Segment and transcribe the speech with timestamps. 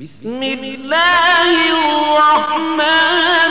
[0.00, 3.41] بسم الله الرحمن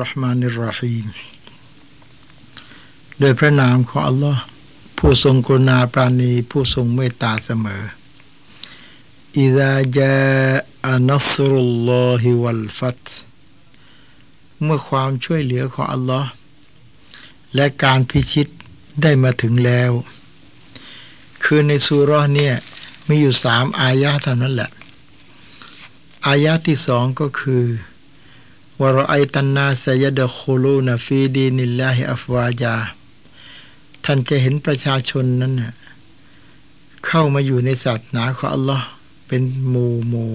[0.00, 1.06] รเราะห์มานิรราะฮีม
[3.18, 4.42] โดยพระนามของอัลลอฮ์
[4.98, 7.82] ผู้ทรงกรุณาปราณีผู้ทรงเมตตาเสมอ
[9.38, 10.14] อิดาจา
[10.86, 13.04] อานัสรุลลอฮิวัลฟัต
[14.62, 16.30] เมื่อความช่วยเหลือของอัลลอฮ์
[17.54, 18.48] และการพิชิต
[19.02, 19.90] ได้มาถึงแล้ว
[21.44, 22.54] คือในซูราะห์เนี่ย
[23.08, 24.70] มีอยู่สามอายะเท่านั้นแหละ
[26.26, 27.64] อายะที่สองก็คือ
[28.80, 32.76] ورأيت الناس يدخلون في دين الله أفواجا
[34.04, 35.72] ท่านจะเห็นประชาชนนั้นน่ะ
[37.06, 38.86] เข้ามาอยู่ในศาสนาของอัลลอฮ์
[39.26, 40.32] เป็นหมู่หมู่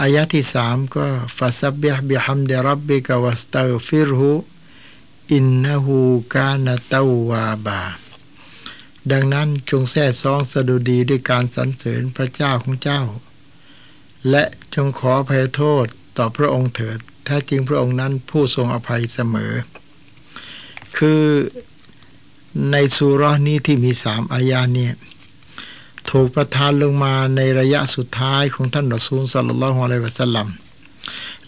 [0.00, 7.80] อายะที่สามก็ فسبح بحمد ربك واستغفره إنه كان توابا
[9.10, 13.02] ดังนั้นจงแท้ซองสะดุดีด้วยการสรรเสริญพระเจ้าของเจ้า
[14.30, 19.52] และจงขออภัยโทษ ต่อพระองค์เถิดแท้จริงพระองค์นั้นผู้ทรงอภัยเสมอ
[20.98, 21.24] คือ
[22.70, 24.94] ในสุรนี้ที่มีสามอายาเนี่ย
[26.10, 30.48] ถูกประทานลงมาในระยะสุดท้ายของท่านรอซูลสัลลัลลอฮุอะลัยฮิวะสัลลัม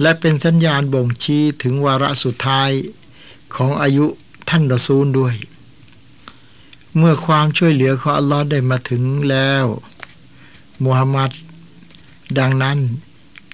[0.01, 2.71] และเป็นสัญญาณบ่งชี้ถึงวาระสุดท้าย
[3.57, 4.07] ของอายุ
[4.51, 5.35] ท่านรอซูลด้วย
[6.97, 9.65] เมื่อความช่วยเหลือของอัลลอฮ์ได้มาถึงแล้ว
[10.85, 11.31] มุฮัมมัด
[12.39, 12.79] ดังนั้น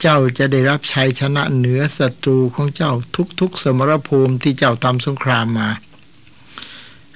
[0.01, 2.93] เจ้าจะได้รับชัยชนะเหนือศัตรูของเจ้า
[3.41, 5.71] ทุกๆ สมรภูมิที่เจ้าทำสงครามมา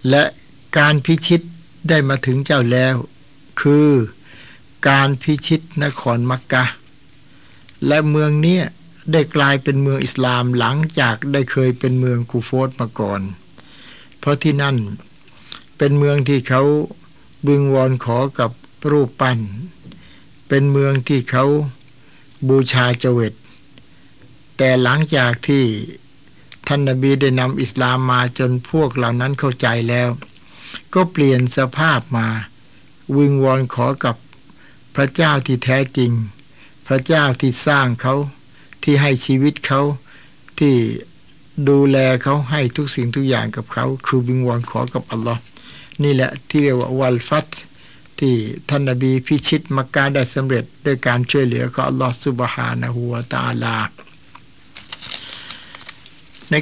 [0.09, 0.25] และ
[0.79, 1.41] การพิชิต
[1.89, 2.97] ได้มาถึงเจ้าแล้ว
[3.61, 3.91] คือ
[4.89, 6.65] การพิชิตนครมักกะ
[7.87, 8.65] และเมืองเนี้ย
[9.13, 13.21] ได้กลายเป็นเมืองอิสลามหลังจากได้เคยเป็นเมืองกูโฟสมาก่อน
[14.19, 14.77] เพราะที่นั่น
[15.79, 16.63] เป็นเมืองที่เขา
[17.47, 18.51] บึงวอนขอกับ
[18.91, 19.39] รูปปั้น
[20.49, 21.45] เป็นเมืองที่เขา
[22.49, 23.35] บูชาเจวิต
[24.57, 25.65] แต่หลังจากที่
[26.67, 30.09] ท่านนบีได้นำอิสลามมาจนพวกเหล่านั้นเข้าใจแล้ว
[30.95, 32.29] ก็เปลี่ยนสภาพมา
[33.17, 34.17] วิงวอนขอกับ
[34.97, 36.13] พระเจ้าที่แท้จริง
[36.87, 38.15] พระเจ้าที่สร้างเขา
[38.83, 39.83] ที่ให้ชีวิตเขา
[40.59, 40.75] ที่
[41.69, 45.41] ดูแลเขาให้ทุกสิ่งทุกอย่างกับเขา คือวิงวอนขอกับอัลลอฮ์
[46.03, 47.49] นี่แหละที่เรียกว่าวัลฟัต
[48.21, 48.35] ที่
[48.69, 53.77] ท่านนบีพิชิตมักกะได้สำเร็จด้วยการช่วยเหลือของอัลลอฮฺสุบฮานะฮูวตาลา
[56.51, 56.55] ใน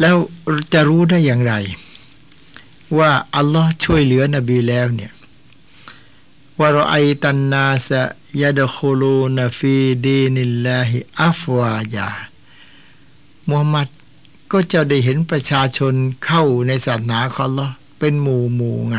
[0.00, 0.16] แล้ว
[0.72, 1.54] จะรู้ได้อย่างไร
[2.98, 5.12] ว่าอัลลอฮ์ช่วยเหลือนบีแล้วเนี่ย
[6.60, 7.88] ว่ารไอตันนาส
[8.42, 12.08] ยาดโคลูนฟีดีนิลลาฮิอัฟวาจา
[13.48, 13.88] มุฮัมมัด
[14.52, 15.94] ก็จะได้เห็นประชาชน
[16.24, 18.96] เข้าในศาสนาของอัลลอฮ์เป็นหมู่หมู่ไง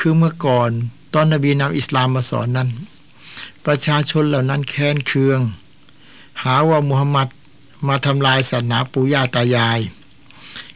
[0.00, 0.70] คือเมื่อก่อน
[1.14, 2.68] ตอนนบีนำอิสลามมาสอนนั้น
[3.66, 5.40] ประชาชนเหล่านั้นแค้นเคือง
[6.42, 7.28] หาว่ามุฮัมมัด
[7.88, 9.80] มาทำลายศาสนาปู่ย่าตายาย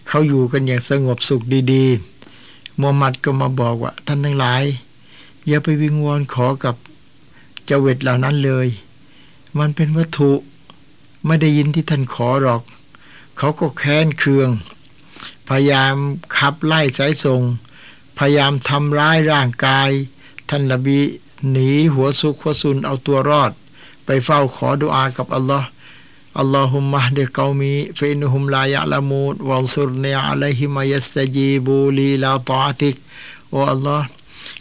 [0.09, 1.43] เขาอยู่กันอย่างสงบสุข
[1.73, 4.65] ดีๆมุฮัมมัดก็มาบอกว่า ท่านทั้งหลาย
[5.47, 6.75] อย่าไปวิงวอนขอกับ
[7.67, 8.69] เจเวตเหล่านั้นเลย
[9.59, 10.32] มันเป็นวัตถุ
[11.27, 12.62] ไม่ได้ยินที่ท่านขอหรอก
[13.38, 14.49] เขาก็แค้นเคือง
[15.49, 15.94] พยายาม
[16.37, 17.43] ขับไล่สายส่ง
[18.19, 19.90] พยายามทำร้ายร่างกาย
[20.49, 20.99] ท่านนบี
[21.50, 23.52] หนีหัวซุกหัวซุนเอาตัวรอด
[24.05, 25.69] ไปเฝ้าขอดุอากับอัลลอฮ์
[26.38, 32.96] อัลลอฮุมมะเดกอมีฟินฮุมลายะละมูดวัลซุรเนอะลัยฮิมายัสตจีบูลีลาตอติก
[33.50, 34.06] โออัลลอฮ์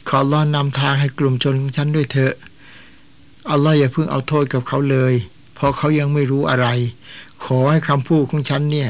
[0.07, 2.33] ขออัลลอฮ์นำทางให้กลุ่มชนของฉันด้วยเถอะ
[3.51, 5.13] อัลลอฮ์อย่าเพิ่งเอาโทษกับเขาเลย
[5.56, 6.67] เพราะเขายังไม่รู้อะไร
[7.44, 8.89] ขอให้คำพูดของฉันเนี่ย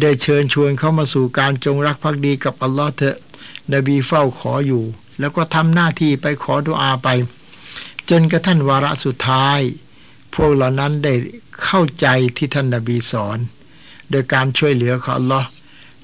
[0.00, 3.16] ได้เชิญชวนเข้ามาสู่การจงรักภักดีกับอัลลอฮ์เถอะ
[3.74, 4.84] นบีเฝ้าขออยู่
[5.20, 7.08] แล้วก็ทำหน้าที่ไปขอดุอาไป
[8.10, 9.60] จนกระทั่งวาระสุดท้าย
[10.34, 11.14] พวกเหล่านั้นได้
[11.64, 12.06] เข้าใจ
[12.36, 13.38] ที่ท่านนบีสอน
[14.10, 15.48] โดยการช่วยเหลือของอัลลอฮ์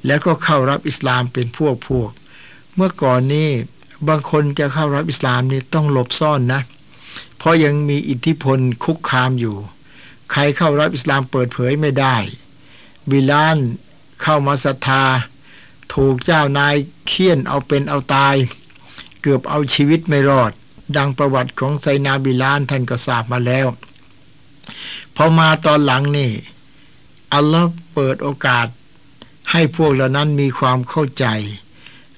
[0.07, 2.11] แล้วก็เข้ารับอิสลามเป็นพวกพวก
[2.75, 3.49] เมื่อก่อนนี้
[4.09, 6.61] บางคนจะเข้ารับอิสลามนี่ต้องหลบซ่อนนะ
[7.39, 9.57] เพราะยังมีอิทธิพลคุกคามอยู่
[10.33, 12.17] ใครเข้ารับอิสลามเปิดเผยไม่ได้
[13.11, 13.59] บิลาน
[14.23, 15.05] เข้ามาศรัทธา
[15.95, 16.75] ถูกเจ้านาย
[17.07, 18.35] เคี่ยนเอาเป็นเอาตาย
[19.23, 20.53] เกือบเอาชีวิตไม่รอด
[20.97, 23.67] ดังประวัติของไซนาบิลานท่านก็ทราบมาแล้ว
[25.17, 26.31] พอมาตอนหลังนี่
[27.35, 28.67] อัลลอฮ์เปิดโอกาส
[29.53, 31.27] ให้พวกเหล่านั้นมีความเข้าใจ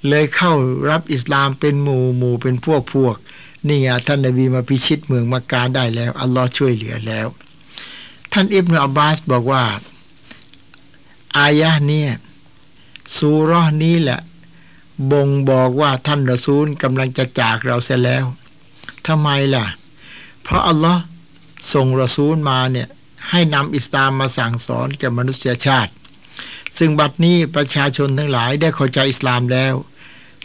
[0.08, 0.52] เลยเข้า
[0.90, 3.16] รับอิสลามเป็นหมู่หมู่เป็นพวกพวก
[3.66, 7.26] นี่ไงท่านนบีมาพิชิตเมืองมักกาได้แล้ว อัลลอฮ์ช่วยเหลือแล้ว
[8.32, 9.64] ท่านอิบนาอับบาสบอกว่า
[11.38, 12.10] อายะเนี่ย
[13.16, 14.20] ซูเรอนี้แหละ
[15.12, 18.24] บ่งบอกว่าท่านรอซูลกำลังจะจากเราเสียแล้ว
[19.06, 19.64] ทำไมล่ะ
[20.42, 21.02] เพราะอัลลอฮ์
[21.72, 22.88] ส่งรอซูลมาเนี่ย
[23.30, 25.92] ให้นำอิสลามมาสั่งสอนแก่มนุษยชาติ
[26.78, 29.74] ซึ่งบัดนี้ประชาชนทั้งหลายได้เข้าใจอิสลามแล้ว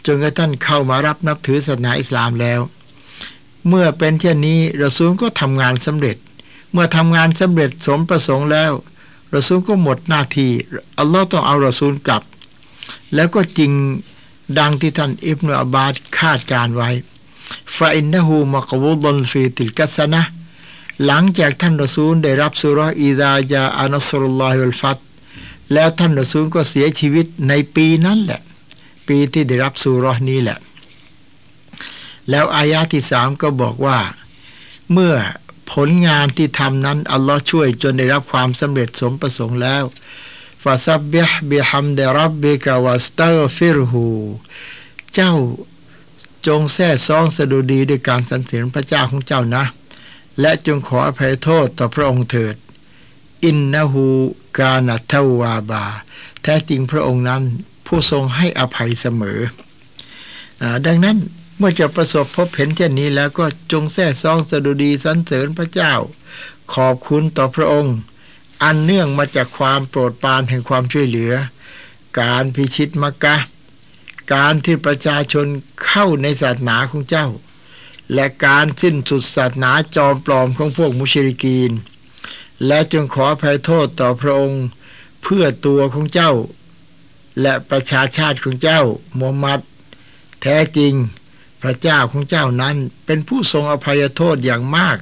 [0.06, 2.60] จนกระทั่งเข้ามารับนับถือศาสนาอิสลามแล้ว
[3.68, 6.16] เมื่อเป็นเช่นนี้รอซูลก็ทำงานสำเร็จ
[6.72, 8.72] เมื่อทำงานสำเร็จสมประสงค์แล้ว
[9.34, 10.52] รอซูลก็หมดหน้าที่
[10.98, 12.22] อัลลอฮ์ต้องเอารอซูลกลับ
[13.14, 13.72] แล้วก็จริง
[14.58, 16.90] ดังที่ท่านอิบนาอับบาดคาดการไว้
[17.76, 20.22] ฟาอินนะฮูมะกวูดลฟีติลกัสนะ
[21.06, 24.98] หลังจากท่านรอซูลได้รับสุรอีดาจาอานัสรุลลอฮิวลฟัต
[25.72, 28.40] แล้วท่านรอซูลก็เสียชีวิตในปีนั้นแหละ
[29.08, 30.58] ปีที่ได้รับซูเราะฮ์นี้แหละ
[32.30, 33.98] แล้วอายะที่สามก็บอกว่า
[34.92, 35.14] เมื่อ
[35.72, 39.82] ผลงานที่ทำนั้น อัลลอฮ์ช่วยจนได้รับความสำเร็จสมประสงค์แล้ว
[40.68, 44.06] ฟาซับบิฮบิฮัมเดรับบิกาวาสเตอร์ฟิรฮู
[45.14, 45.32] เจ้า
[46.46, 49.64] จงแท้ซองสะดุดีด้วยการสรรเสริญพระเจ้าของเจ้านะ
[50.40, 52.56] และจงขออภัยโทษต่อพระองค์เถิด
[53.44, 54.06] إنه
[54.58, 55.84] กาณทวาบา
[56.42, 57.42] แท้จริงพระองค์นั้น
[57.86, 59.38] ผู้ทรงให้อภัยเสมอ
[60.60, 61.16] อดังนั้น
[61.58, 65.92] เมื่อจะประสบพบเห็นเช่นนี้แล้วก็จงแท้ซองสะดุดีสรรเสริญพระเจ้า
[66.74, 67.96] ขอบคุณต่อพระองค์
[68.62, 71.32] อันเนื่องมาจากความโปรดปรานแห่งความช่วยเหลือ
[72.20, 73.36] การพิชิตมักกะ
[74.34, 75.46] การที่ประชาชน
[75.86, 77.26] เข้าในศาสนาของเจ้า
[78.14, 81.72] และการสิ้นสุดศาสนาจอมปลอมของพวกมุชริกีน
[82.66, 84.64] และจงขออภัยโทษต่อพระองค์
[85.22, 86.32] เพื่อตัวของเจ้า
[87.40, 88.82] และประชาชาติของเจ้า
[89.18, 89.60] มูฮัมหมัด
[90.42, 90.94] แท้จริง
[91.62, 92.76] พระเจ้าของเจ้านั้น
[93.06, 94.98] เป็นผู้ทรงอภัยโทษอย่างมาก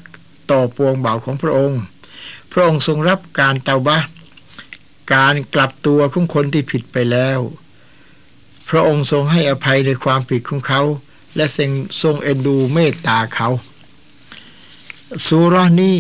[0.51, 1.81] ต่อปวงเบาของพระองค์
[2.57, 3.99] พระองค์ทรงรับการเตาบะ
[5.15, 7.41] การกลับตัวของคนที่ผิดไปแล้ว
[8.69, 10.83] พระองค์ทรงให้อภัยในความผิดของเขา
[11.37, 11.71] และทรง
[12.03, 13.49] ทรงเอ็นดูเมตตาเขา
[15.27, 15.97] สุรนี้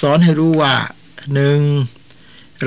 [0.00, 0.74] สอนให้รู้ว่า
[1.34, 1.60] หนึ่ง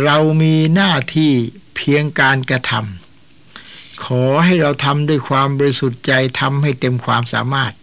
[0.04, 1.32] เรามีหน้าที่
[1.76, 7.74] เพียงการกระทำขอให้เราทำด้วยความบริสุทธิ์ใจทำให้เต็มความสามารถ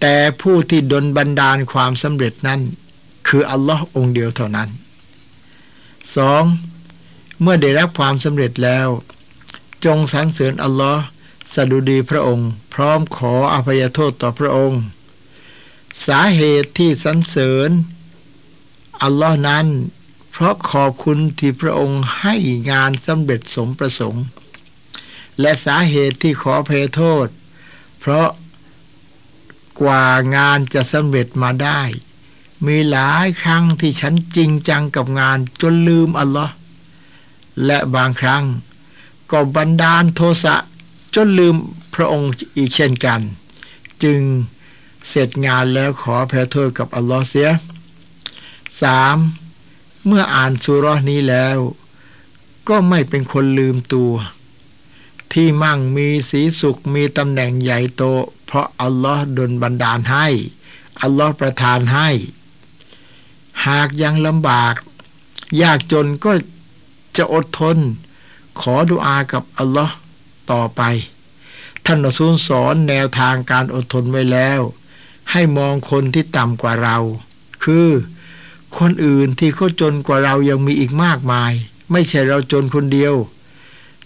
[0.00, 2.60] แต่ผู้ที่ดลบันดาลความสำเร็จนั้น
[3.28, 4.68] คืออัลลอฮ์องเดียวเท่านั้น
[6.16, 6.42] สอง
[7.40, 8.88] เมื่อได้รับความสำเร็จแล้ว
[9.84, 11.02] จงสรรเสริญอัลลอฮ์
[11.54, 14.80] สดุดีพระองค์ พร้อมขออภัยโทษต่อพระองค์
[16.06, 17.70] สาเหตุที่สรรเสริญ
[19.02, 19.66] อัลลอฮ์นั้น
[20.30, 22.34] เพราะขอบคุณที่พระองค์ให้
[22.70, 24.24] งานสำเร็จสมประสงค์
[25.40, 27.26] และสาเหตุที่ขออภัยโทษ
[28.00, 28.28] เพราะ
[29.80, 31.82] กว่างานจะสำเร็จมาได้
[32.66, 36.52] มีหลายครั้งที่ฉันจริงจังกับงานจนลืมอัลลอฮ์
[37.64, 38.44] และบางครั้ง
[39.30, 40.56] ก็บันดาลโทสะ
[41.14, 41.54] จนลืม
[41.94, 43.20] พระองค์อีกเช่นกัน
[44.02, 44.20] จึง
[45.08, 47.50] เสร็จงานแล้วขอแผ่โทษกับอัลลอฮ์เสีย
[48.82, 49.16] สาม
[50.06, 51.58] เมื่ออ่านสุรนี้แล้ว
[52.68, 54.12] ก็ไม่เป็นคนลืมตัว
[55.32, 58.02] ที่มั่งมีสีสุขมีตำแหน่งใหญ่โต
[58.46, 60.26] เพราะอัลลอฮ์ดลบันดาลให้
[61.02, 62.08] อัลลอฮ์ประทานให้
[63.66, 64.74] หากยังลำบาก
[65.62, 66.32] ยากจนก็
[67.16, 67.78] จะอดทน
[68.60, 69.94] ขอดุอากับอัลลอฮ์
[70.50, 70.82] ต่อไป
[71.84, 74.60] ท่านอซูลสอนแนวทางการอดทนไว้แล้ว
[75.32, 76.96] ให้มองคนที่ต่ำกว่าเรา
[77.64, 77.88] คือ
[78.78, 81.52] คนอื่นที่เขาจนกว่าเรายังมีอีกมากมาย
[81.92, 83.14] ไม่ใช่เราจนคนเดียว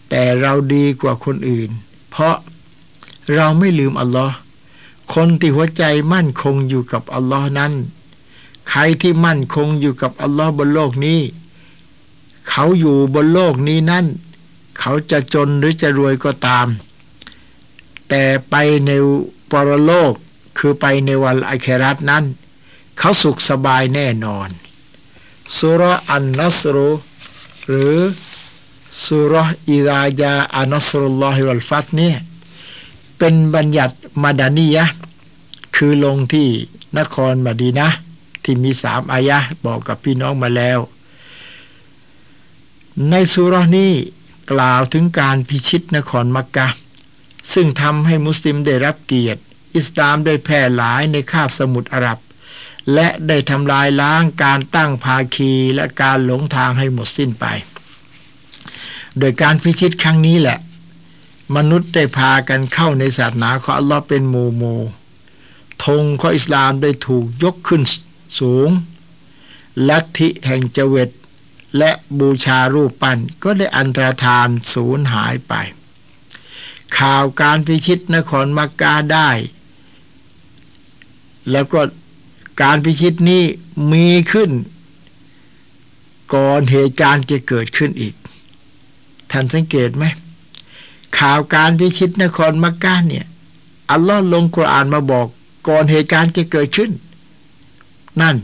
[0.08, 1.70] แต่เราดีกว่าคนอื่น
[2.10, 2.36] เพราะ
[3.34, 4.34] เราไม่ลืมอัลลอฮ์
[5.14, 5.82] คนที่หัวใจ
[6.12, 7.72] มั่นคงอยู่กับอัลลอฮ์นั้น
[8.74, 11.20] ใครที่มั่นคงอยู่กับอัลลอฮ์บนโลกนี้
[12.48, 14.06] เขาอยู่บนโลกนี้นั่น
[14.78, 16.66] เขาจะจนหรือจะรวยก็ตาม
[18.08, 18.54] แต่ไป
[18.86, 18.90] ใน
[19.50, 20.12] ปรโลก
[20.58, 22.24] คือไปในวันอัคราตนั้น
[22.98, 24.48] เขาสุขสบายแน่นอน
[25.58, 26.90] สุรอันนัสรุ
[27.68, 27.96] หรือ
[29.04, 29.34] สุร
[29.70, 32.16] อิรายาอันนัสรุลลอฮิวัลฟัตเนี่ย
[33.18, 34.84] เป็นบัญญัติมาดานียะ
[35.76, 36.48] คือลงที่
[36.98, 37.88] นครมาดีนะ
[38.44, 40.78] ที่มีสามอายะบอกกับพี่น้องมาแล้ว
[43.10, 43.92] ในสุรนี้
[44.52, 46.68] กล่าวถึงการพิชิตนครมักกะ
[47.52, 49.42] ซึ่งทำให้มุสลิมได้รับเกียรติ
[49.76, 52.18] อิสลามได้แพร่หลายในคาบสมุทรอาหรับ
[52.94, 57.44] และได้ทำลายล้างการตั้งภาคีและการหลงทางให้หมดสิ้นไป
[59.18, 60.58] โดยการพิชิตครั้งนี้แหละ
[61.56, 64.64] มนุษย์ได้พากันเข้าในศาสนาของอัลลอฮ์เป็นโมโม
[65.84, 67.82] ธงของอิสลามได้ถูกยกขึ้น
[68.38, 68.68] สูง
[69.88, 71.10] ลัทธิแห่งเจเวต
[71.78, 75.54] และบูชารูปปั้นก็ได้อันตรธานสูญหายไป
[76.98, 79.30] ข่าวการพิชิตนครมักกาได้
[81.50, 81.80] แล้วก็
[82.62, 83.42] การพิชิตนี้
[83.92, 84.50] มีขึ้น
[86.34, 88.14] ก่อนเหตุการณ์จะเกิดขึ้นอีก
[89.30, 90.04] ท่านสังเกตไหม
[91.18, 93.26] ข่าวการพิชิตนครมักกะเนี่ย
[93.90, 95.26] อัลลอฮ์ลงกุรอานมาบอก
[95.68, 96.90] ก่อนเหตุการณ์จะเกิดขึ้น
[98.20, 98.36] นั่น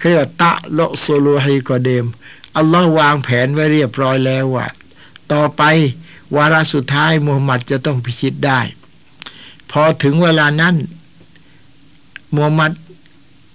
[0.00, 2.06] เรียก تعلق صلوحي قديم
[2.56, 4.66] อัลลอฮ์วางแผนไว้เรียบร้อยแล้วว่า
[5.32, 5.62] ต่อไป
[6.36, 8.60] วาระสุดท้ายมูฮัมหมัดจะต้องพิชิตได้
[9.70, 10.76] พอถึงเวลานั้น
[12.34, 12.72] มูฮัมหมัด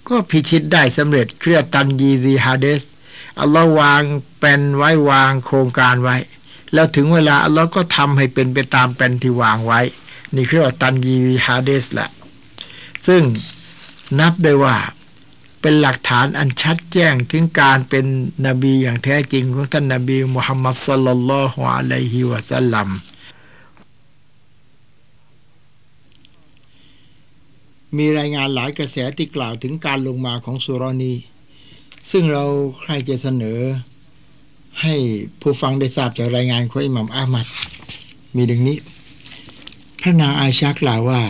[0.08, 2.82] ก็พิชิตได้สำเร็จเครียตันยีซีฮาเดส
[3.40, 4.02] อัลลอฮ์วาง
[4.38, 6.16] แปนไว้วางโครงการไว้
[6.72, 9.80] แล้วถึงเวลาอัลลอฮ์ก็ทำให้เป็นไปตามแปนที่วางไว้
[10.34, 12.10] นี่เรียกว่าตันยีซีฮาเดสแหละ
[13.06, 13.22] ซึ่ง
[14.18, 14.76] นับได้ว่า
[15.60, 18.06] เป็นหลักฐานอันชัดแจ้งถึงการเป็น
[18.46, 22.88] นบีอย่างแท้จริงของท่านนบีมุฮัมมัดสลลัลลอฮุอะลัยฮิวะสัลลัม
[27.96, 31.14] มีรายงานหลายกระแสที่กล่าวถึงการลงมาของสุรนี
[32.10, 32.44] ซึ่งเรา
[32.80, 33.60] ใครจะเสนอ
[34.82, 34.94] ให้
[35.40, 37.46] ผู้ฟังได้ทราบจากรายงานของอิหมัมอามัด
[38.36, 38.78] มีดังนี้
[40.00, 41.20] พระนางอาชากล่าวว่า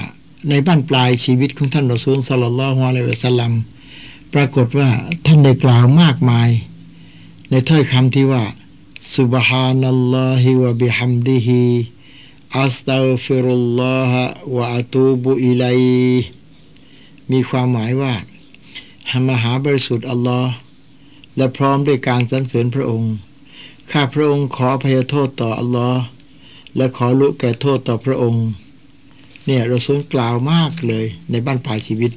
[0.48, 3.52] ในบ้านปลายชีวิตของท่านรอซูลสลลัลลอฮุอะลัยฮิวะสัลลัม
[4.38, 4.90] ปรากฏว่า
[5.26, 6.50] ท่านได้กล่าวมากมาย
[7.50, 8.44] ในถ้อยคำที่ว่า
[9.16, 11.62] สุบฮานัลลอฮิวะบิฮัมดิฮิ
[12.58, 14.22] อัสตัฟิรุลลอฮะ
[14.56, 15.80] วะอะตูบุอิลัย
[17.32, 18.14] มีความหมายว่า
[19.10, 20.52] หมหาบริสุทธิ์อัลลอฮ์
[21.36, 23.12] และพร้อมด้วยการสรรเสริญพระองค์
[23.92, 26.02] ข้าพระองค์ขอพยโทษต่ออัลลอฮ์
[26.76, 28.46] และขอรุกแก่โทษต่อพระองค์
[29.46, 32.12] เนี่ยเราสูงกล่าวมากเลยในบ้านปลายชีวิต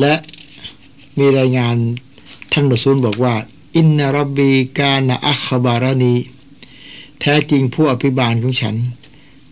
[0.00, 0.14] และ
[1.18, 1.76] มีรายงาน
[2.52, 3.34] ท่านรอซูลบอกว่า
[3.76, 6.14] อินนารบีกาณอัคบารณี
[7.20, 8.76] แท้จริงผู้อภิบาลของฉัน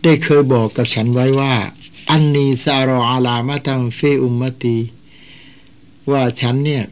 [0.02, 1.54] ได้เคยบอกกับฉันไว้ว่า
[2.10, 4.78] อันนีซารออาลามาตังเฟอุมมตี
[6.10, 6.84] ว่าฉันเนี่ย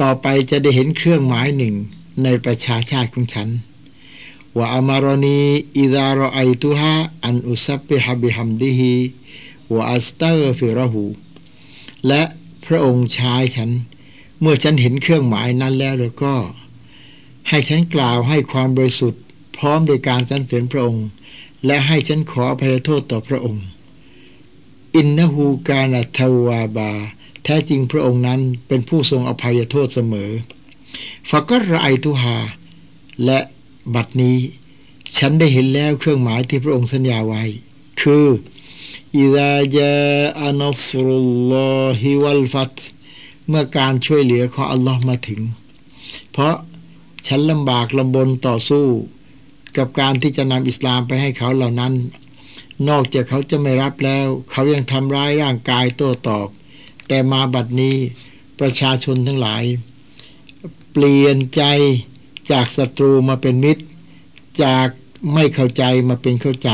[0.00, 1.74] ต่อไปจะได้เห็นเครื่องหมายหนึ่ง
[2.22, 3.48] ในประชาชาติของฉัน
[4.56, 5.40] ว่าอามารณี
[5.76, 6.94] อิดารอไอตุฮะ
[7.24, 8.94] อันอุซับบิฮับิฮัมดิฮี
[9.74, 11.04] ว่าอัสตัรฟิรหู
[12.06, 12.22] และ
[12.66, 13.70] พระองค์ชายฉัน
[14.40, 16.34] เมื่อฉันเห็นเครื่องหมายนั้นแล้วแล้วก็
[17.48, 19.22] ให้ฉันกล่าวให้ความบริสุทธิ์
[19.56, 21.06] พร้อมโดยการสรรเสริญพระองค์
[21.66, 23.64] และให้ฉันขออภัยโทษต่อพระองค์
[24.96, 26.92] อินนหูกาณทวาบา
[27.44, 30.30] แท้จริงพระองค์นั้นเป็นผู้ทรงอภัยโทษเสมอ
[31.30, 32.38] ฟักรไอทุฮา
[33.24, 33.38] และ
[33.94, 34.38] บัดนี้
[35.18, 37.42] ฉันได้เห็นแล้วเครื่องหมายที่พระองค์สัญญาไว้
[38.00, 38.26] คือ
[39.16, 39.94] อิดาจา
[40.42, 42.76] อันสรุลลอฮิวัลฟัต
[43.48, 45.40] เมื่อการช่วยเหลือของอัลลอฮ์มาถึง
[46.32, 46.54] เพราะ
[47.26, 48.86] ฉันลำบากลำบนต่อสู้
[49.76, 51.92] กับการที่จะนำอิสลามไปให้เขาเหล่านั้น
[52.88, 56.48] นอกจากเขาจะไม่รับแล้ว เขายังทำร้ายร่างกายโต้ตอบ
[57.08, 57.96] แต่มาบัดนี้
[58.60, 59.62] ประชาชนทั้งหลาย
[60.92, 61.62] เปลี่ยนใจ
[62.50, 63.84] จากศัตรูมาเป็นมิตร
[64.64, 64.88] จาก
[65.34, 66.70] ไม่เข้าใจมาเป็นเข้าใจ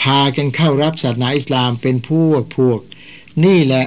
[0.00, 2.80] พากันเข้ารับศาสนาอิสลามเป็นพวกพวก
[3.44, 3.86] นี่แหละ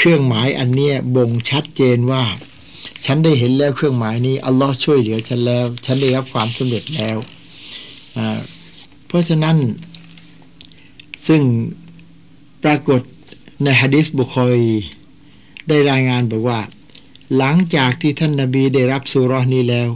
[0.00, 2.24] เครื่องหมายอันเนี้ยบ่งชัดเจนว่า
[3.04, 7.16] ฉันได้เห็นแล้วเครื่องหมายนี้อัลลอฮ์ช่วยเหลือฉันแล้ว ฉันได้รับความสำเร็จแล้ว
[9.06, 9.56] เพราะฉะนั้น
[11.26, 11.42] ซึ่ง
[12.64, 13.00] ปรากฏ
[13.62, 14.58] ในฮะดิษบุคอย
[15.68, 16.60] ได้รายงานบอกว่า
[17.36, 19.88] หลังจากที่ท่านนาบีได้รับสุรนี้แล้ว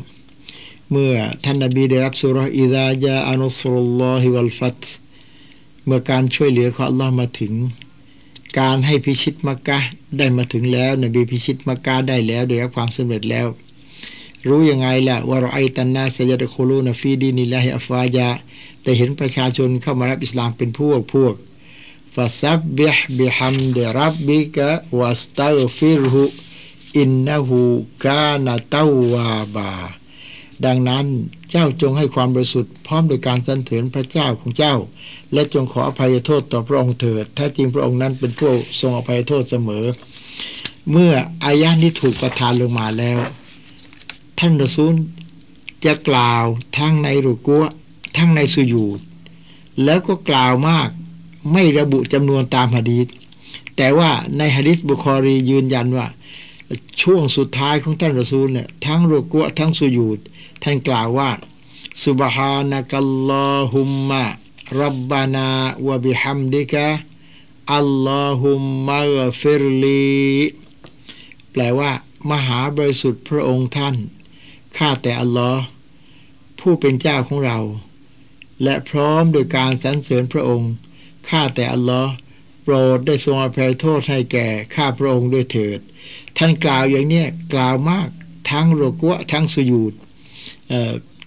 [0.90, 4.80] เมื่อท่านนาบีได้รับสุรอิดาจาอานุสรุลลอฮิวัลฟัต
[5.84, 7.52] เมื่อการช่วยเหลือของอัลลอฮ์มาถึง
[8.58, 9.78] การให้พิชิตมักกะ
[10.18, 13.46] ได้มาถึงแล้ว นบีพิชิตมักกะได้แล้วโดยความสำเร็จแล้ว
[14.48, 18.28] รู้ยังไงล่ะ ورأيت الناس يدخلون في دين الله أفواجا
[18.82, 21.34] ได้เห็นประชาชนเข้ามารับอิสลามเป็นพวกพวก
[22.14, 30.01] فسبح بحمد ربك واستغفره إنه كان توابا
[30.66, 31.06] ดังนั้น
[31.50, 34.74] เจ้าจงให้ความบริสุทธิ์พร้อมโดยการสรรเสริญพระเจ้าของเจ้า
[35.32, 39.84] และจงขออภัยโทษต่อพระองค์เถิดถ้จริงพระองค์นั้นเป็นผู้ทรงอภัยโทษเสมอ
[40.90, 41.12] เมื่อ
[41.44, 43.18] อายะนี้ถูกประทานลงมาแล้ว
[44.38, 44.94] ท่านรอซูล
[45.84, 46.44] จะกล่าว
[46.78, 47.64] ทั้งในรุกัว
[48.16, 49.00] ทั้งในสุยูด
[49.84, 50.88] แล้วก็กล่าวมาก
[51.52, 53.06] ไม่ระบุจำนวนตามหะดีษ
[53.76, 56.06] แต่ว่าในหะดีษบุคอรียืนยันว่า
[57.02, 60.18] ช่วงสุดท้ายของท่านรอซูลเนี่ยทั้งรุกัวทั้งสุยูด
[60.62, 61.30] ท่านกล่าวว่า
[62.04, 64.24] สุบฮานะกัลลอฮุมมะ
[64.80, 65.48] รับบานา
[65.86, 66.86] วะบิฮัมดิกะ
[67.74, 69.00] อัลลอฮุมมะ
[69.40, 70.12] ฟิรลี
[71.52, 71.90] แปลว่า
[72.30, 73.96] มหาบริสุทธิ์พระองค์ท่าน
[74.78, 75.62] ข้าแต่อัลลอฮ์
[76.58, 77.58] ผู้เป็นเจ้าของเรา
[78.62, 80.72] และพร้อมโดยการสรรเสริญพระองค์
[81.28, 82.12] ข้าแต่อัลลอฮ์
[82.62, 85.80] โปรดได้ทรงอภัยโทษให้แก่ข้าพระองค์ด้วยเถิด
[86.36, 88.08] ท่านกล่าวอย่างนี้กล่าวมาก
[88.50, 89.94] ทั้งโรกัวทั้งสุยูด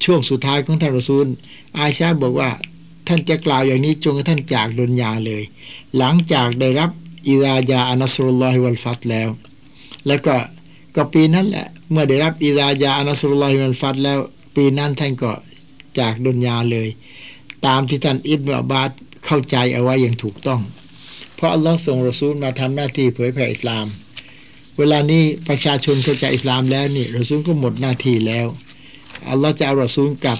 [0.03, 1.27] ช่วงสุดท้ายของท่านรอซูล
[1.79, 2.49] อาชาบอกว่า
[3.07, 5.43] ท่านจะกล่าวอย่างนี้จนกระทั่งจากดุนยาเลย
[5.97, 6.89] หลังจากได้รับ
[7.27, 9.29] อิรายาอานัสรุลลอฮิวัลฟัตแล้ว
[10.07, 10.35] แล้วก็
[10.95, 14.19] ก็ปีนั้นแหละเมื่อได้รับอิรายาอานัสรุลลอฮิวัลฟัตแล้ว
[14.55, 15.31] ปีนั้นท่านก็
[15.99, 16.87] จากดุนยาเลย
[17.65, 18.91] ตามที่ท่านอิบนาบาด
[19.25, 20.61] เข้าใจเอาไว้อย่างถูกต้อง
[21.35, 23.85] เพราะอัลลอฮ์ส่งรอซูลมาทำหน้าที่เผยแผ่อิสลาม
[24.77, 28.47] เวลานี้ประชาชนเข้าใจอิสลามแล้วนี่รอซูลก็หมดหน้าที่แล้ว
[29.29, 30.39] อัลลอฮ์จะเอารอซูลกับ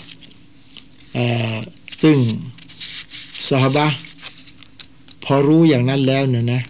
[2.02, 2.18] ซึ่ง
[3.50, 3.88] สหบะ
[5.24, 6.62] พอรู้อย่างนั้นแล้วเนี่ยนะ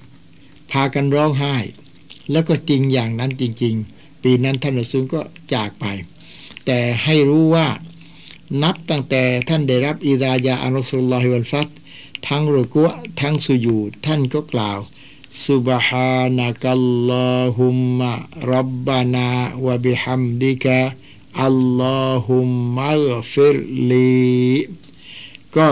[0.72, 1.55] พากันร้องไห้
[2.31, 5.22] แล้วก็จริงอย่างนั้นจริง ๆ ปีนั้นท่านรอซูลก็
[5.53, 5.86] จากไป
[6.65, 7.67] แต่ให้รู้ว่า
[8.63, 11.67] นับตั้งแต่ท่านได้รับอิดายาอัลลอฮฺลอฮิวัลฟัต
[12.27, 12.88] ทั้งรุกัว
[13.22, 14.79] ทั้งสุยูท่านก็กล่าว
[15.48, 17.67] สุบฮานะกัลลอฮุ
[18.00, 18.12] มะ
[18.53, 19.27] รับบานา
[19.65, 20.79] วะบิฮัมดิกะ
[21.41, 23.57] อัลลอฮุมมัลฟิร
[23.91, 24.25] ลี
[25.57, 25.69] ก็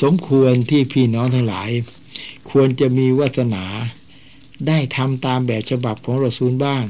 [0.00, 1.70] สมควรที่พี่น้องทั้งหลาย
[2.50, 3.64] ควรจะมีวาสนา
[4.66, 6.84] ได้ทำตามแบบฉบับของรอซูลบ้าง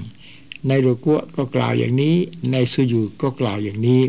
[0.68, 2.16] ในรุกัวก็กล่าวอย่างนี้
[2.52, 4.02] ในสุยูก็กล่าวอย่างนี้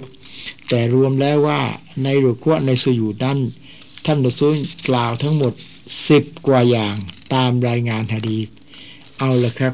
[0.70, 1.62] แต่รวมแล้วว่า
[2.04, 3.40] ในรุกัวในสุยูนั้น
[4.06, 4.56] ท่านรอซูล
[4.88, 5.54] กล่าวทั้งหมด
[6.10, 6.96] สิบกว่าอย่าง
[7.34, 8.40] ตามรายงานฮะดี
[9.18, 9.74] เอาละครับ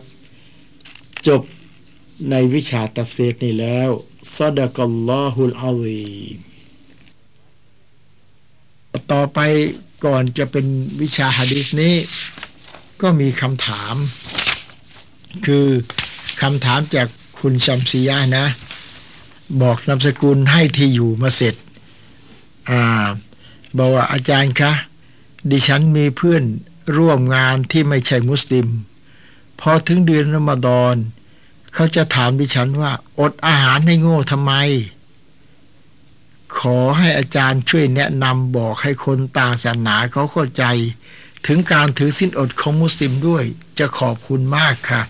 [1.27, 1.41] จบ
[2.29, 3.89] ในวิชาตัฟเซตนี้แล้ว
[4.37, 6.13] ซาดะกัลลอฮุลอาลี
[9.11, 9.39] ต่อไป
[10.05, 10.65] ก่อนจะเป็น
[11.01, 11.95] วิชาฮะดีษนี้
[13.01, 13.95] ก็มีคำถาม
[15.45, 15.67] คือ
[16.41, 17.07] คำถามจาก
[17.39, 18.47] คุณชัมซียะนะ
[19.61, 21.55] บอกนามสกุลให้ที่อยู่มาเสร็จ
[22.69, 22.81] อ่า
[23.77, 24.71] บอกว่าอาจารย์คะ
[25.49, 26.43] ดิฉันมีเพื่อน
[26.97, 28.67] ร่วมงานที่ไม่ใช่มุสลิม
[29.59, 30.95] พอถึงเดือนรอมฎอน
[31.73, 34.53] เขาจะถามดิฉันว่า อดอาหารให้โง่ทำไม
[36.59, 40.63] ขอให้อาจารย์ช่วยแนะนำบอกให้คนต่างศาสนาเขาเข้าใจ
[41.47, 43.43] ถึงการถือสิ้นอดของมุสลิมด้วย
[43.79, 45.01] จะขอบคุณมากค่ะ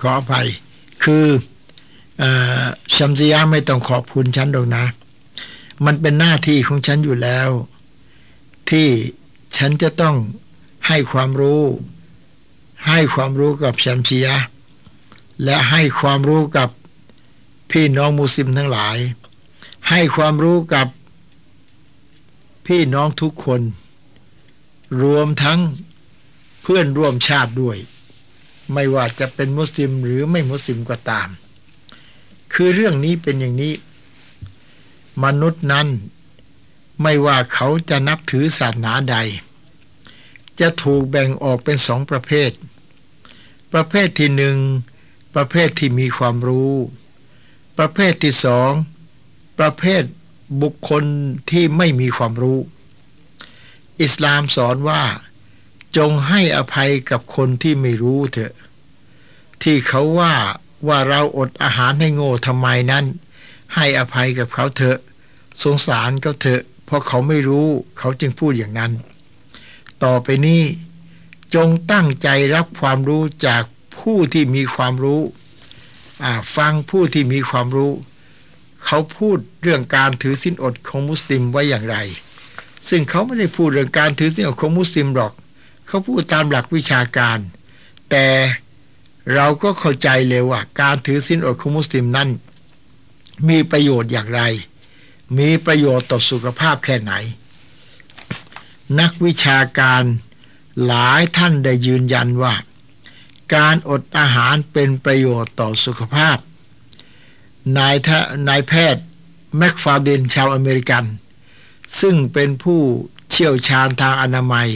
[0.00, 0.48] ขออภัย
[1.04, 1.26] คือ
[2.22, 2.24] อ
[2.96, 4.84] ชัมซียาไม่ต้องขอบคุณฉันหรอกนะ
[5.86, 7.50] มันเป็นหน้าที่ของฉันอยู่แล้ว
[8.70, 8.88] ที่
[9.56, 10.16] ฉันจะต้อง
[10.86, 11.62] ให้ความรู้
[12.88, 14.36] ให้ความรู้กับชัมชียะ
[15.44, 16.68] และให้ความรู้กับ
[17.70, 18.98] พี่น้องมุสลิมทั้งหลาย
[19.88, 20.86] ให้ความรู้กับ
[22.66, 23.60] พี่น้องทุกคน
[25.02, 25.60] รวมทั้ง
[26.62, 27.76] เพื่อนร่วมชาติด้วย
[28.72, 31.28] ไม่ว่าจะเป็นมุสลิมหรือไม่มุสลิมก็ตาม
[32.54, 33.74] คือเรื่องนี้เป็นอย่างนี้
[35.24, 35.86] มนุษย์นั้น
[37.02, 39.16] ไม่ว่าเขาจะนับถือศาสนาใด
[40.60, 42.50] จะถูกแบ่งออกเป็นสองประเภท
[43.72, 44.58] ประเภทที่หนึ่ง
[45.34, 46.74] ประเภทที่มีความรู้
[47.78, 48.70] ประเภทที่สอง
[49.58, 50.02] ประเภท
[50.62, 51.04] บุคคล
[51.50, 52.58] ที่ไม่มีความรู้
[54.02, 55.02] อิสลามสอนว่า
[55.96, 58.54] จงให้อภัยกับคนที่ไม่รู้เถอะ
[59.62, 60.34] ที่เขาว่า
[60.88, 63.04] ว่าเราอดอาหารให้โง่ทำไมนั้น
[63.74, 64.98] ให้อภัยกับเขาเถอะ
[65.62, 67.66] สงสารเขาเถอะ เพราะเขาไม่รู้
[67.98, 68.92] เขาจึงพูดอย่างนั้น
[70.04, 70.62] ต่อไปนี้
[71.54, 73.62] จงตั้งใจรับความรู้จาก
[73.98, 75.22] ผู้ที่มีความรู้
[76.56, 77.92] ฟังผู้ที่มีความรู้
[78.84, 81.96] เขาพูดเรื่องการถือสินอดของมุสลิมไว้อย่างไร
[82.88, 85.32] ซึ่งเขาไม่ได้พูดเรื่องการถือสินอดของมุสลิมหรอก
[85.86, 87.38] เขาพูดตามหลักวิชาการ
[88.10, 88.26] แต่
[89.34, 92.28] เราก็เข้าใจเลยว่าการถือสินอดของมุสลิมนั้น
[93.48, 94.42] มีประโยชน์อย่างไร
[95.38, 97.12] มีประโยชน์ต่อสุขภาพแค่ไหน
[99.00, 100.02] นักวิชาการ
[100.84, 102.54] หลายท่านได้ยืนยันว่า
[103.54, 106.38] การอดอาหารเป็นประโยชน์ต่อสุขภาพ
[107.76, 107.96] นาย
[108.48, 109.04] นายแพทย์
[109.56, 111.04] แม็กฟาเดนชาวอเมริกัน
[112.00, 112.80] ซึ่งเป็นผู้
[113.30, 114.70] เชี่ยวชาญทางอนามัย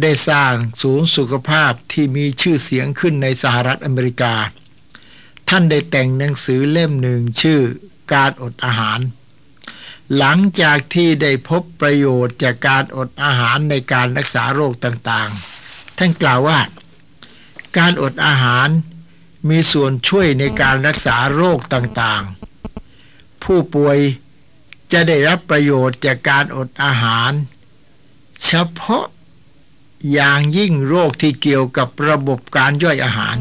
[0.00, 4.34] ได้สร้างศูนย์สุขภาพที่มีชื่อเสียงขึ้นในสหรัฐอเมริกา
[5.48, 7.60] ท่านได้แต่งหนังสือเล่มหนึ่งชื่อ
[8.12, 9.00] การอดอาหาร
[10.18, 16.58] หลังจากที่ได้พบประโยชน์จากการอดอาหารในการรักษาโรคต่างๆ ท่านกล่าวว่า
[17.78, 18.68] การอดอาหาร
[19.48, 23.98] มีส่วนช่วยในการรักษาโรคต่างๆ ผู้ป่วย
[24.92, 27.32] จะได้รับประโยชน์จากการอดอาหาร
[28.44, 29.04] เฉพาะ
[30.12, 33.36] อย่างยิ่งโรคที่เกี่ยวกับระบบการย่อยอาหาร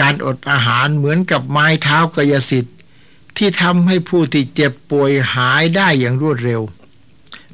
[0.00, 2.72] การอดอาหารเหมือนกับไม้เท้ากายสิทธิ
[3.36, 6.62] ที่ทำให้ผู้ที่เจ็บป่วยหายได้อย่างรวดเร็ว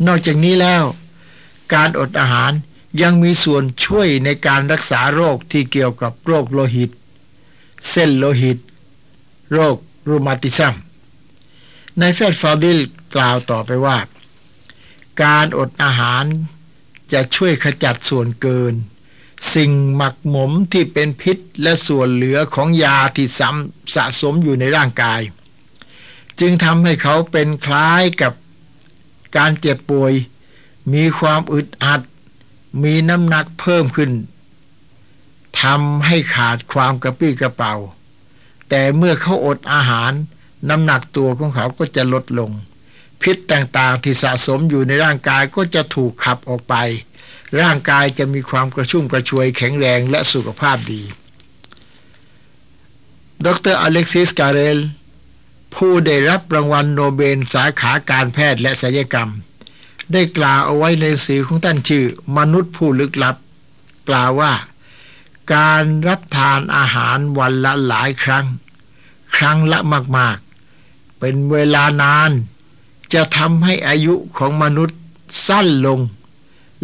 [0.07, 0.85] นอกจากนี้แล้ว
[1.75, 2.53] การอดอาหาร
[3.03, 6.91] ยังมีส่วนช่วยในการรักษาโรคที่เกี่ยวกับโรคโลหิต
[7.91, 8.59] เส้นโลหิต
[9.53, 9.77] โรค
[10.09, 10.75] รูมาติซัม
[12.01, 12.79] นายแฟดฟาดิล
[13.15, 13.99] กล่าวต่อไปว่า
[15.23, 16.25] การอดอาหาร
[17.13, 18.75] จะช่วยขจัดส่วนเกิน
[19.55, 25.21] สิ่งหมักหมมที่เป็นพิษและส่วนเหลือของยาที่ซ้ำสะสมอยู่ในร่างกาย
[26.41, 28.33] จึงทำให้เขาเป็นคล้ายกับ
[29.37, 30.13] การเจ็บป่วย
[30.93, 32.01] มีความอึดอัด
[32.85, 34.13] มีน้ำหนักเพิ่มขึ้น
[35.63, 37.75] ทำให้ขาดความกระปี้กระเป๋า
[38.69, 40.13] แต่เมื่อเขาอดอาหาร
[40.69, 42.51] น้ำหนักตัวของเขาก็จะลดลง
[43.23, 46.75] พิษต่างๆที่สะสมอยู่ในร่างกายก็จะถูกขับออกไป
[47.61, 51.03] ร่างกายจะมีความกระชุ่มกระชวยแข็งแรงและสุขภาพดี
[53.45, 54.79] ดรอเล็กซิส คาร์เรล
[55.75, 59.31] ผู้ได้รับรางวัลโนเบลสาขาการแพทย์และศัลยกรรม
[60.13, 62.05] ได้กล่าวเอาไว้ในหนังสือของท่านชื่อ
[62.37, 63.37] มนุษย์ผู้ลึกลับ
[64.09, 64.53] กล่าวว่า
[65.55, 68.47] การรับทานอาหารวันละหลายครั้ง
[69.37, 69.79] ครั้งละ
[70.19, 72.31] มากๆ เป็นเวลานาน
[73.15, 74.99] จะทำให้อายุของมนุษย์
[75.47, 76.01] สั้นลง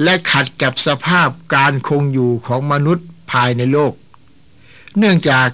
[0.02, 3.92] และขัดกับสภาพการคงอยู่ของมนุษย์ภายในโลก
[4.98, 5.48] เนื่องจาก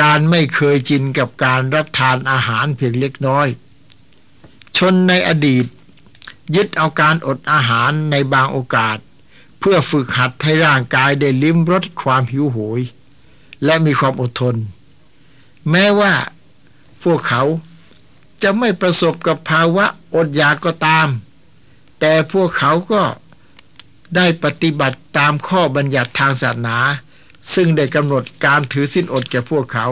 [0.00, 3.48] การไม่เคยจินกับการรับทานอาหารเพียงเล็กน้อย
[4.76, 5.66] ชนในอดีต
[6.54, 8.98] ยึดเอาการอดอาหารในบางโอกาส
[9.58, 12.80] เพื่อฝึกหัดให้ร่างกายได้ลิ้มรสความหิวโหย
[13.64, 14.56] และมีความอดทน
[15.70, 16.12] แม้ว่า
[17.02, 17.42] พวกเขา
[18.42, 21.08] จะไม่ประสบกับภาวะอดอยากก็ตาม
[22.00, 23.02] แต่พวกเขาก็
[24.16, 26.78] ได้ปฏิบัติตามข้อบัญญัติทางศาสนา
[27.54, 29.88] ซึ่งได้กำหนดการถือสิ้นอดแก่พวกเขา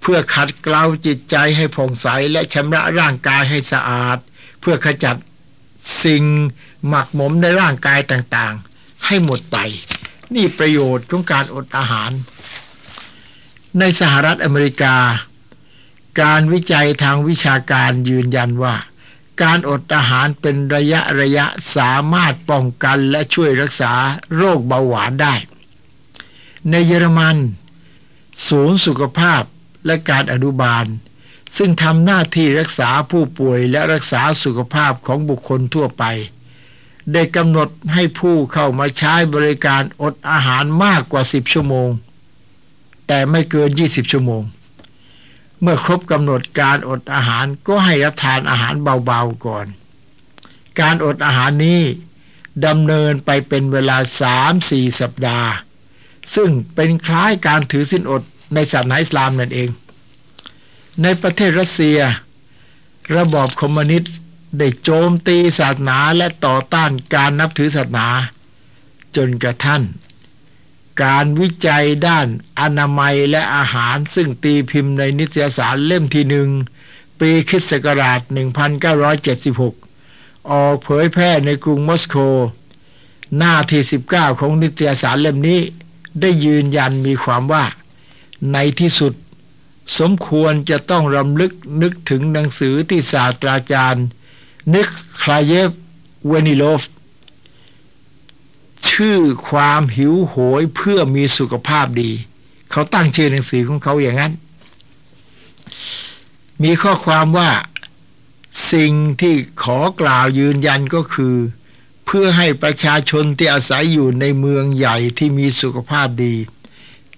[0.00, 4.18] เพื่อขัดเกลาจิตใจให้ผ่องใสและชำระร่างกายให้สะอาด
[4.60, 5.16] เพื่อขจัด
[6.04, 6.24] สิ่ง
[6.88, 9.56] หมักหมมในร่างกายต่างๆ ให้หมดไป
[10.34, 12.10] นี่ประโยชน์ของการอดอาหาร
[13.78, 14.96] ในสหรัฐอเมริกา
[16.22, 18.74] การวิจัยทางวิชาการยืนยันว่า
[19.42, 23.92] การอดอาหารเป็นระยะระยะสามารถป้องกันและช่วยรักษา
[24.36, 25.34] โรคเบาหวานได้
[26.70, 27.36] ในเยอรมัน
[28.48, 29.42] ศูนย์สุขภาพ
[29.86, 30.86] และการอนุบาล
[31.56, 36.04] ซึ่งทำหน้าที่รักษาผู้ป่วยและรักษาสุขภาพของบุคคลทั่วไป
[37.12, 41.88] ได้กำหนดให้ผู้เข้ามาใช้บริการอดอาหารมากกว่า 10 ชั่วโมง
[43.06, 44.42] แต่ไม่เกิน 20 ชั่วโมง
[45.60, 49.66] เมื่อครบกำหนดการอดอาหารก็ให้รับทานอาหารเบาๆก่อน
[50.80, 51.82] การอดอาหารนี้
[52.66, 53.98] ดำเนินไปเป็นเวลา
[54.48, 55.50] 3-4 สัปดาห์
[56.36, 58.22] ซึ่งเป็นคล้ายการถือสินอด
[58.54, 59.68] ในศาสนาอิสลามนั่นเอง
[61.02, 61.98] ในประเทศรัสเซีย
[63.16, 64.14] ระบอบคอมมิวนิสต์
[64.58, 68.08] ได้โจมตีศาสนาและต่อต้านการนับถือศาสนา
[69.16, 69.82] จนกระทั่ง
[71.04, 72.26] การวิจัยด้าน
[72.60, 76.48] อนามัยและอาหารซึ่งตีพิมพ์ในนิตยสารเล่มที่หนึ่ง
[77.20, 78.20] ปีคิศักราช
[79.14, 82.16] 1976 ออกเผยแพร่ในกรุงมอสโก
[83.38, 85.60] หน้าที่ 19 ของนิตยสารเล่มนี้
[86.20, 87.64] ได้ยืนยันมีความว่า
[88.52, 89.12] ในที่สุด
[89.98, 94.06] สมควรจะต้องรำลึกนึกถึงหนังสือที่ศาสตราจารย์
[94.74, 94.88] นิค
[95.22, 95.70] คลาเยฟ
[96.28, 96.82] เวนิโลฟ
[98.88, 102.10] ชื่อความหิวโหยเพื่อมีสุขภาพดี
[102.70, 104.32] เขาตั้งชื่อหนังสือของเขาอย่างนั้น
[106.62, 107.50] มีข้อความว่า
[108.72, 111.34] สิ่งที่ขอกล่าวยืนยันก็คือ
[112.16, 116.34] พื่อให้ประชาชนที่อาศัยอยู่ในเมืองใหญ่ที่มีสุขภาพดี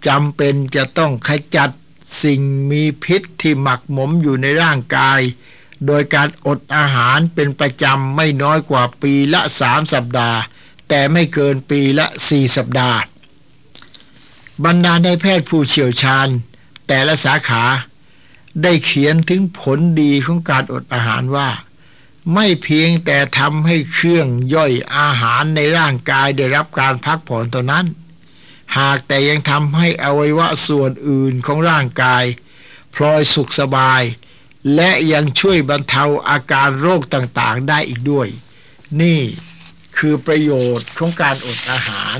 [0.06, 1.70] จำเป็นจะต้องขจัด
[2.22, 5.20] สิ่งมีพิษที่หมักหมมอยู่ในร่างกาย
[5.87, 10.40] โดยการอดอาหารเป็นประจำไม่น้อยกว่าปีละสามสัปดาห์
[10.88, 12.98] แต่ไม่เกินปีละสี่สัปดาห์
[14.64, 16.28] บรรดาในแพทย์ผู้เชี่ยวชาญ
[16.88, 17.64] แต่ละสาขา
[18.62, 21.48] ได้เขียนถึงผลดีของการอดอาหารว่า
[22.34, 27.86] ไม่เพียงแต่ทำให้เครื่องย่อยอาหารในร่างกายได้รับการพักผ่อนตัวนั้น
[28.78, 32.24] หากแต่ยังทำให้อวัยวะส่วนอื่นของร่างกาย
[32.94, 34.02] พลอยสุขสบาย
[34.74, 38.28] และยังช่วยบรรเทาอาการโรคต่างๆได้อีกด้วย
[39.02, 39.20] นี่
[39.98, 42.18] คือประโยชน์ของการอดอาหาร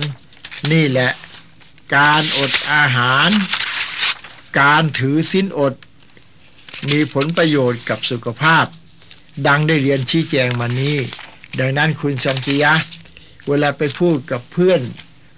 [0.72, 1.10] นี่แหละ
[1.96, 3.28] การอดอาหาร
[4.60, 5.74] การถือสินอด
[6.90, 8.66] มีผลประโยชน์กับสุขภาพ
[9.46, 10.96] ดังได้เรียนชี้แจงมานี้
[11.59, 12.72] ดังนั้นคุณสัมจียะ
[13.49, 14.81] เวลาไปพูดกับเพื่อน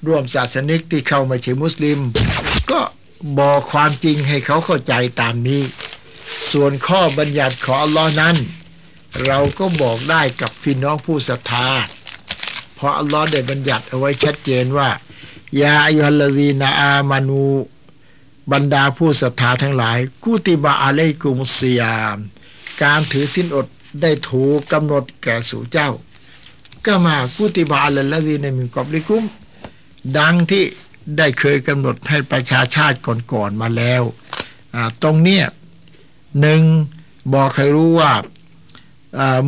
[0.06, 1.98] ร่วมศาสนิกที่เข้ามาเฉมุสลิม
[2.70, 2.80] ก็
[3.38, 5.62] บอกความจริงให้เขาเข้าใจตามนี้
[6.52, 8.36] ส่วนข้อบัญญัติของอัลลอฮ์นั้น
[9.26, 11.68] เราก็บอกได้กับพี่น้องผู้ศรัทธา
[12.74, 14.88] เพราะอัลลอฮ์ได้บัญญัติเอาไว้ชัดเจนว่า
[15.60, 17.46] ยาอายุฮัลลซีนาอามานู
[18.52, 22.16] บรรดาผู้ศรัทธาทั้งหลาย กุติบะอะลัยกุมุสยาม
[22.82, 23.66] การถือสิ้นอด
[24.02, 25.90] ได้ถูกกำหนดแก่สู่เจ้า
[26.86, 29.24] ก็มากุติบะอะลัลซีนมิกอบลิกุม
[30.18, 30.64] ดังที่
[31.18, 32.96] ได้เคยกำหนดให้ประชาชาติ
[33.32, 34.02] ก่อนๆมาแล้ว
[35.02, 35.44] ตรงเนี้ย
[36.40, 36.62] หนึ่ง
[37.34, 38.12] บอกให้รู้ว่า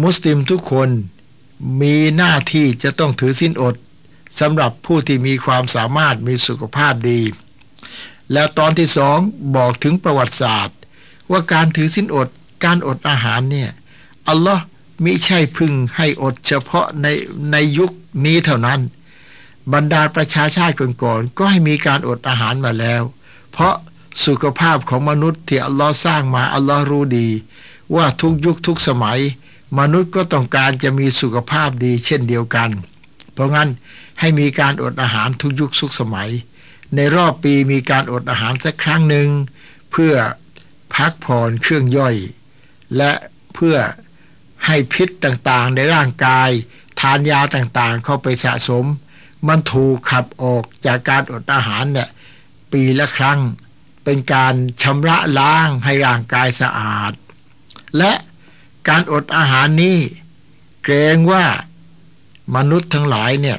[0.02, 0.88] มุสลิมทุกคน
[1.82, 3.74] มีหน้าที่จะต้องถือสิ้นอด
[4.40, 7.20] สำหรับผู้ที่มีความสามารถมีสุขภาพดี
[8.32, 9.18] แล้วตอนที่สอง
[9.56, 10.76] บอกถึงประวัติศาสตร์
[11.30, 12.28] ว่าการถือสิ้นอด
[12.64, 13.70] การอดอาหารเนี่ย
[14.28, 14.62] อัลลอฮ์
[15.04, 17.06] มิใช่พึงให้อดเฉพาะใน
[17.52, 17.90] ในยุค
[18.24, 18.80] นี้เท่านั้น
[19.72, 23.02] บรรดาประชาชาติก่อนๆก็ให้มีการอดอาหารมาแล้ว
[23.52, 23.74] เพราะ
[24.26, 27.28] สุขภาพของมนุษย์ที่อัลลอฮ์สร้างมาอัลลอฮ์รู้ดี
[27.94, 29.20] ว่าทุกยุคทุกสมัย
[29.78, 32.70] มนุษย์ก็ต้องการจะมีสุขภาพดีเช่นเดียวกัน
[33.32, 33.68] เพราะงั้น
[34.20, 36.30] ให้มีการอดอาหารทุกยุคทุกสมัย
[36.96, 39.28] ในรอบปีมีการอดอาหารสักครั้งหนึ่ง
[39.90, 40.14] เพื่อ
[40.94, 42.16] พักผ่อนเครื่องย่อย
[42.96, 43.12] และ
[43.54, 43.76] เพื่อ
[44.66, 46.50] ให้พิษต่างๆในร่างกาย
[47.00, 48.84] ทานยาต่างๆ เข้าไปสะสม
[49.48, 52.08] มันถูกขับออกจากการอดอาหารเนี่ย
[52.72, 53.40] ปีละครั้ง
[54.04, 57.12] เป็นการชำระล้างให้ร่างกายสะอาด
[57.98, 58.12] และ
[58.88, 59.98] การอดอาหารนี้
[60.82, 61.44] เกรงว่า
[62.56, 63.58] มนุษย์ทั้งหลายเนี่ย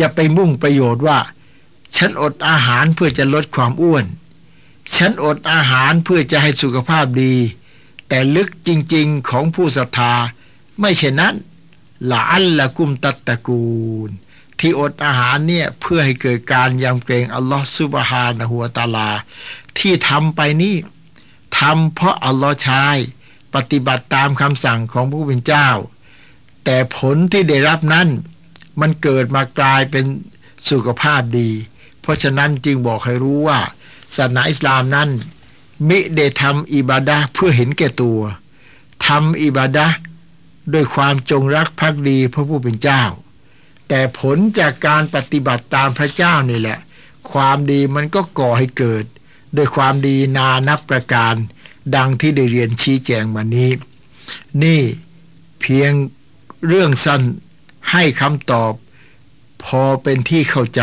[0.00, 1.18] จะไปมุ่งประโยชน์ว่า
[1.96, 4.04] ฉันอดอาหารเพื่อจะลดความอ้วน
[4.96, 7.34] ฉันอดอาหารเพื่อจะให้สุขภาพดี
[8.08, 10.12] แต่ลึกจริงๆของผู้ศรัทธา
[10.80, 11.34] ไม่เช่นนั้น
[12.10, 13.66] ละอัลละกุมตัตตะกู
[14.08, 14.10] ล
[14.58, 19.10] ที่อดอาหารเนี่ยเพื่อให้เกิดการยำเกรงอัลลอฮฺซุบฮานะฮัวตาลา
[19.78, 20.76] ที่ทำไปนี่
[21.58, 22.84] ทำเพราะอัลลอฮ์ใช้
[23.54, 25.68] ปฏิบัติตามคำสั่งของผู้เป็นเจ้า
[26.64, 28.08] แต่ผลที่ได้รับนั้น
[28.80, 30.04] มันเกิดมากลายเป็น
[30.70, 31.50] สุขภาพดี
[32.00, 33.60] เพราะฉะนั้นจึงบอกให้รู้ว่า
[34.16, 35.08] ศาสนาอิสลามนั้น
[35.88, 38.20] มิได้ทำอิบาดะเพื่อเห็นแก่ตัว
[39.06, 39.86] ทำอิบาดะ
[40.72, 43.02] ด้วยความจงรักภักดีพระผู้เป็นเจ้า
[43.88, 46.78] แต่ผลจากการปฏิบัติตามพระเจ้านี่แหละ
[47.32, 49.04] ความดีมันก็ก่อให้เกิด
[49.56, 51.34] ด้วยความดีนานับประการ
[51.96, 53.70] ดังที่ได้เรียนชี้แจงมานี้
[54.62, 54.82] นี่
[55.60, 55.92] เพียง
[56.66, 57.22] เรื่องสั้น
[57.90, 58.72] ให้คำตอบ
[59.64, 60.82] พอเป็นที่เข้าใจ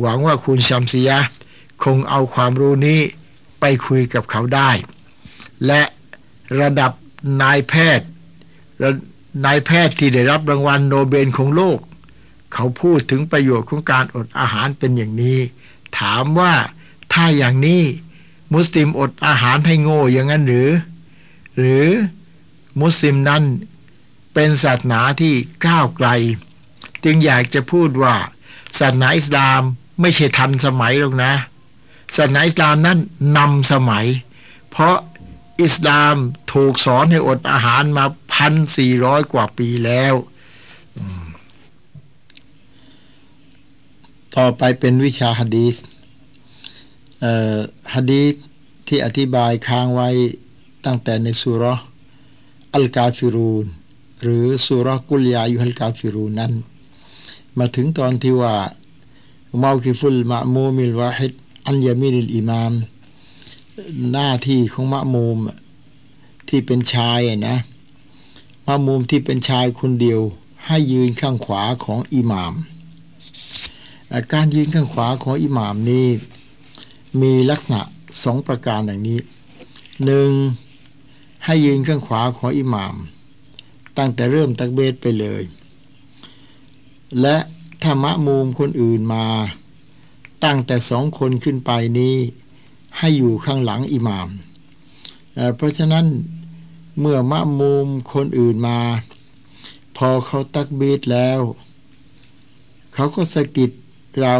[0.00, 1.18] หวังว่าคุณชัมซียะ
[1.84, 3.00] คงเอาความรู้นี้
[3.86, 4.70] คุยกับเขาได้
[5.66, 5.82] และ
[6.60, 6.92] ระดับ
[7.42, 8.06] นายแพทย์
[9.44, 11.78] นายแพทย์ที่ได้รับรางวัลโนเบลของโลก
[12.54, 15.38] เขาพูดถึงประโยชน์ของการอดอาหารเป็นอย่างนี้
[15.98, 16.54] ถามว่า
[17.12, 17.82] ถ้าอย่างนี้
[18.54, 20.70] มุสลิมอดอาหารให้โง่อย่างนั้นหรือ
[21.58, 21.86] หรือ
[22.80, 23.42] มุสลิมนั้น
[24.34, 25.34] เป็นศาสนาที่
[25.66, 26.08] ก้าวไกล
[27.04, 28.14] จึงอยากจะพูดว่า
[28.78, 29.60] ศาสนาอิสลาม
[30.00, 31.32] ไม่ใช่ทันสมัยหรอกนะ
[32.14, 32.98] ศาสนาอิสลามนั้น
[33.36, 34.06] นำสมัย
[34.70, 34.96] เพราะ
[35.62, 36.14] อิสลาม
[36.52, 40.14] ถูกสอนให้อดอาหารมาพันสี่ร้อยกว่าปีแล้ว
[44.36, 45.76] ต่อไปเป็นวิชาฮะดีษ
[47.94, 48.34] ฮะดีษ
[48.88, 50.08] ที่อธิบายค้างไว้
[50.84, 51.64] ตั้งแต่ในสุร
[52.74, 53.66] อัลกาฟิรูน
[54.22, 56.52] หรือสุร قل يا أيها الكافرون นั้น
[57.58, 58.54] มาถึงตอนที่ว่า
[59.58, 61.32] موقف المأموم الواحد
[61.66, 62.72] عن يمين الإمام
[64.12, 65.38] หน้าที่ของมะมูม
[66.48, 67.56] ที่เป็นชายนะ
[68.66, 70.20] มะมูมที่เป็นชายคนเดียว
[70.66, 72.52] ให้ยืนข้างขวาของอิหมาม
[74.32, 76.06] การยืนข้างขวาของอิหมามนี้
[77.20, 77.80] มีลักษณะ
[78.22, 79.20] สองประการอย่างนี้
[80.04, 80.30] หนึ่ง
[81.44, 82.94] ให้ยืนข้างขวาของอิหมาม
[83.96, 85.42] ตั้งแต่เริ่มตักเบสไปเลย
[87.20, 87.36] และ
[87.82, 89.26] ถ้ามะมูมคนอื่นมา
[90.44, 92.16] ตั้งแต่สองคนขึ้นไปนี้
[92.98, 94.28] ให้อยู่ข้างหลังอิหมาม
[95.56, 96.06] เพราะฉะนั้น
[97.00, 98.80] เมื่อมะมูมคนอื่นมา
[99.96, 101.40] พอเขาตักเบสแล้ว
[102.94, 103.70] เขาก็สะกิด
[104.20, 104.36] เรา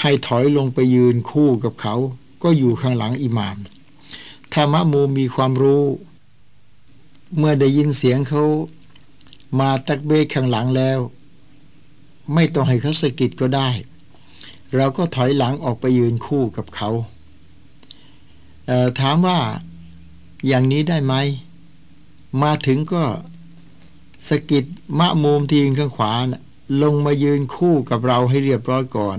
[0.00, 1.94] ให้ถอยลงไปยืนคู่กับเขา
[2.42, 3.56] ก็อยู่ข้างหลังอิหมาม
[4.52, 5.84] ถ้ามะมูมีความรู้
[7.36, 8.44] เมื่อได้ยินเสียงเขา
[9.60, 10.98] มาตักเบกข้างหลังแล้ว
[12.34, 13.68] ไม่ต้องให้เขาสะกิดก็ได้
[14.74, 16.90] เราก็ถอยหลังออกไปยืนคู่กับเขา
[18.66, 19.38] เถามว่า
[20.46, 21.14] อย่างนี้ได้ไหม
[22.42, 23.04] มาถึงก็
[24.28, 24.64] สะกิด
[24.98, 26.42] มะมูมทีงข้างขวานะ
[26.82, 29.18] ลงมายืนคู่กับเราให้เรียบร้อยก่อน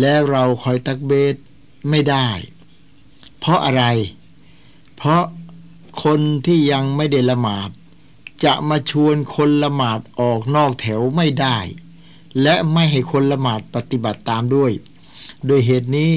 [0.00, 1.34] แล้วเราคอยตักเบส
[1.90, 2.28] ไม่ได้
[3.38, 3.84] เพราะอะไร
[4.96, 5.22] เพราะ
[6.02, 7.70] คนที่ยังไม่ได้ละหมาด
[8.44, 11.58] จะมาชวนคนละหมาดออกนอกแถวไม่ได้
[12.42, 14.72] และไม่ให้คนละหมาดปฏิบัติตามด้วย
[15.46, 16.14] โดยเหตุนี้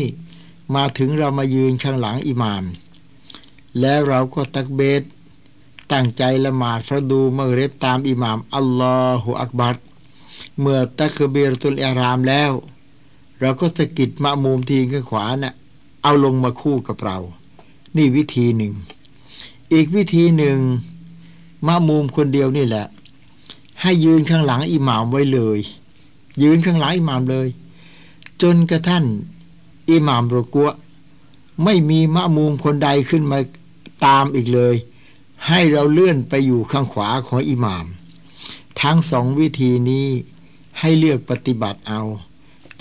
[0.76, 2.64] มาถึงเรามายืนข้างหลังอิหมาม
[3.80, 5.02] แล้วเราก็ตักเบส
[5.92, 9.78] ตั้งใจละหมาดฟรดูมื่อเร็บตามอิหมามอัลลอฮฺอักบัด
[10.60, 12.52] เมื่อตักเบีรตุลอารามแล้ว
[13.40, 15.54] เราก็สะกิดมะมุมทีข้างขวานะ่ะ
[16.04, 17.18] เอาลงมาคู่กับเรา
[17.96, 18.74] นี่วิธีหนึ่ง
[19.74, 20.60] อีกวิธีหนึ่ง
[21.68, 22.86] มะมุมคนเดียวนี่แหละ
[23.82, 25.60] ให้ยืนข้างหลังอิหมามไว้เลย
[26.44, 27.48] ยืนข้างหลังอิหมามเลย
[28.42, 29.04] จนกระทั่น
[29.92, 30.70] อิหมามรกัว
[31.64, 33.40] ไม่มีมะมุมคนใดขึ้นมา
[34.06, 34.76] ตามอีกเลย
[35.48, 37.86] ให้เราเลื่อนไปอยู่ข้างขวาของอิหมาม
[38.82, 40.08] ทั้งสองวิธีนี้
[40.80, 42.02] ให้เลือกปฏิบัติเอา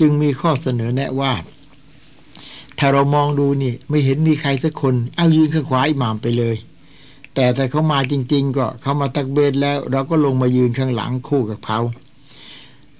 [0.00, 1.32] จึงมีข้อเสนอแนะว่า
[2.78, 6.56] ถ้าเรามองดูนี่ไม่เห็นมีใครสักคน เอายืนข้างขวาอิหมามไปเลย
[7.34, 11.80] แต่ถ้าเขามาจริง ๆ ก็เขามาตักเบสแล้ว เราก็ลงมายืนข้างหลังคู่กับเขา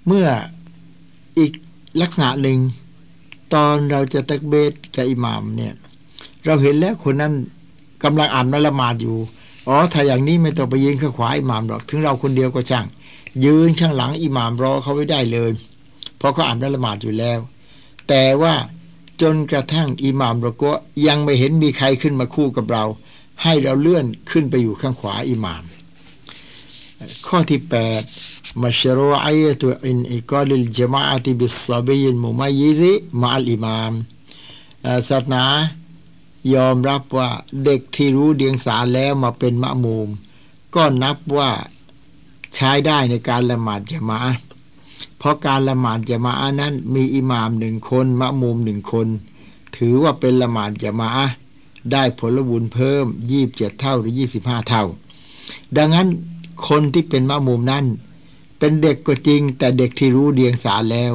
[0.06, 0.26] เมื่อ
[1.38, 1.52] อีก
[2.00, 2.58] ลักษณะหนึ่ง
[3.54, 5.74] ตอนเราจะตักเบสกับอิหมามเนี่ย
[6.46, 7.32] เราเห็นแล้วคนนั้น
[8.04, 9.16] กำลังอ่านนละหมาดอยู่
[9.68, 12.86] อ๋อถ้าอย่างนี้ไม่ต้องไปยืนข้างขวาอิหมามหรอก ถึงเราคนเดียวก็ช่าง
[13.44, 15.50] ยืนข้างหลังอิหมามรอเขาไว้ได้เลย
[16.18, 17.38] เพราะเขาอ่านละหมาดอยู่แล้ว
[18.08, 18.54] แต่ว่า
[19.22, 20.72] จนกระทั่งอิหม่ามเราก็
[21.06, 22.84] ยังไม่เห็นมีใครขึ้นมาคู่กับเรา
[23.42, 25.62] ให้เราเลื่อนขึ้นไปอยู่ข้างขวาอิหม่าม
[27.26, 27.60] ข้อที่
[28.10, 33.92] 8 مشروعية انعقاد الجماعة بالصبي المميز مع الإمام
[35.08, 35.44] ศาสนา
[36.54, 37.30] ยอมรับว่า
[37.64, 40.08] เด็กที่รู้เดียงสาแล้วมาเป็นมะมูม
[40.74, 41.50] ก็นับว่า
[42.54, 44.20] ใช้ได้ในการละหมาดจมา
[45.18, 49.08] เพราะการละหมาดจะมาอานั้นมีอิหมามหนึ่งคนมะมุมหนึ่งคน
[49.76, 51.10] ถือว่าเป็นละหมาดจะมา
[51.92, 54.84] ได้ผลบุญเพิ่มยี่บเจ็ดเท่าหรือยี่สิบห้าเท่า
[55.76, 56.08] ดังนั้น
[56.68, 57.84] คนที่เป็นมะมุมนั้น
[58.58, 61.14] เป็นเด็กก็จริง แต่เด็กที่รู้เดียงสาแล้ว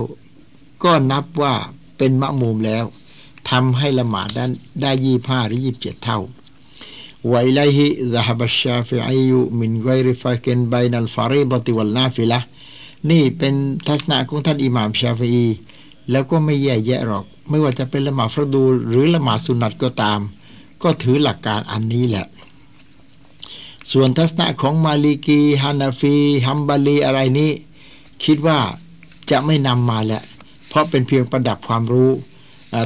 [0.83, 1.53] ก็นับว่า
[1.97, 2.85] เป็นมะมุมแล้ว
[3.49, 4.51] ทำให้ละหมาดนั้น
[4.81, 6.19] ได้ยี่ห้าหรือยี่บเจ็ดเท่า
[7.27, 12.39] وإليه ذهب الشافعي من غير فرق بين الفريضة والنافلة
[13.09, 13.53] นี่เป็น
[13.87, 15.45] ทัศนะของท่านอิหม่ามชาฟี
[16.11, 20.19] แล้วก็ไม่แย่แยะหรอก ไม่ว่าจะเป็นละหมาดฟรดูหรือละหมาดสุนัตก็ตาม
[20.83, 22.25] ก็ถือหลักการอันนี้แหละ
[23.91, 27.51] ส่วนทัศนะของมาลิกีฮานาฟีฮัมบาลีอะไรนี้
[28.25, 28.59] คิดว่า
[29.31, 30.21] จะไม่นำมาแหละ
[30.67, 32.11] เพราะเป็นเพียงประดับความรู้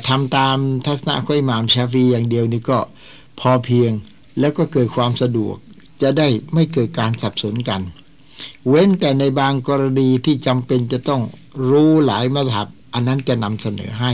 [0.08, 2.80] ทำตามทัศนะของอิหมามชาฟีอย่างเดียวนี่ก็
[3.40, 3.92] พอเพียง
[4.40, 5.56] แล้วก็เกิดความสะดวก
[6.02, 7.82] จะได้ไม่เกิดการสับสนกัน
[8.68, 11.22] เว้นแต่ในบางกรณีที่จำเป็นจะต้อง
[11.70, 14.12] รู้หลายมัธยับ อันนั้นจะนำเสนอให้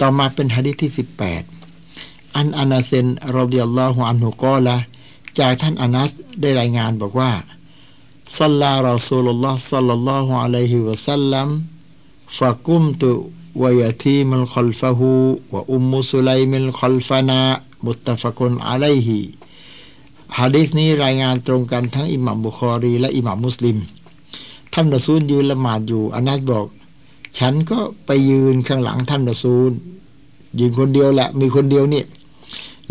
[0.00, 0.92] ต่อมาเป็นฮะดิษที่
[1.68, 4.76] 18 عن أنس رضي الله عنه قال
[5.40, 7.32] จากท่านอานัสได้รายงานบอกว่า
[8.38, 19.18] صلى رسول الله صلى الله عليه وسلم فقمت ويتيم خلفه وأم سليم خلفنا متفق عليه
[20.38, 23.76] ฮะดีษนี้รายงานตรงกันทั้งอิหมัมบุคอรี และอิหมัมมุสลิม
[24.72, 26.66] ท่านรอซูลยืนละหมาดอยู่อานัสบอก
[27.38, 29.70] ฉันก็ไปยืนข้างหลังท่านรอซูล
[30.58, 32.02] ยืนคนเดียวแหละ มีคนเดียวนี่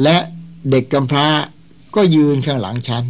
[0.01, 0.17] และ
[0.69, 1.27] เด็กกำพร้า
[1.95, 3.05] ก็ยืนข้างหลังฉัน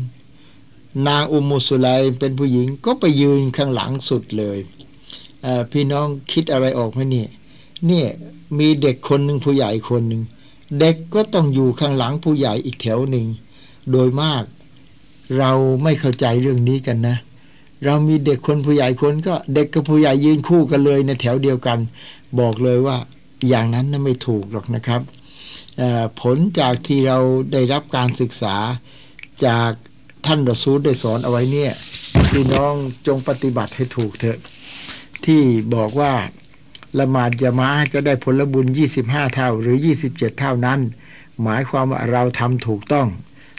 [1.08, 1.88] นางอุมุสุไล
[2.20, 4.58] เป็นผู้หญิงก็ไปยืนข้างหลังสุดเลย
[5.72, 7.30] พี่น้องคิดอะไรออกไหมเนี่ย
[7.88, 8.08] เนี่ย
[8.60, 10.22] มีเด็กคนหนึ่งผู้ใหญ่คนหนึ่ง
[10.80, 13.28] เด็กก็ต้องอยู่ข้างหลังผู้ใหญ่อีกแถวหนึ่ง
[13.92, 14.44] โดยมาก
[15.40, 15.52] เรา
[15.84, 17.18] ไม่เข้าใจเรื่องนี้กันนะ
[17.86, 21.80] เรามีเด็กคนผู้ใหญ่คนก็เด็กกับผู้ใหญ่ยืนคู่กันเลยในแถวเดียวกัน
[22.40, 22.98] บอกเลยว่า
[23.50, 25.02] อย่างนั้นน่ะไม่ถูกหรอกนะครับ
[26.22, 27.20] ผลจากที่เรา
[27.54, 28.56] ได้รับการศึกษา
[29.46, 29.72] จาก
[30.26, 31.72] ท่านรอซูลได้สอนเอาไว้เนี่ย
[32.32, 32.74] พี่น้อง
[33.08, 34.40] จงปฏิบัติให้ถูกเถอะ
[35.26, 35.42] ที่
[35.76, 36.14] บอกว่า
[37.00, 38.66] ละหมาดจะมาจะได้ผลบุญ
[39.02, 39.78] 25 เท่าหรือ
[40.10, 40.80] 27 เท่านั้น
[41.44, 43.08] หมายความว่าเราทำถูกต้อง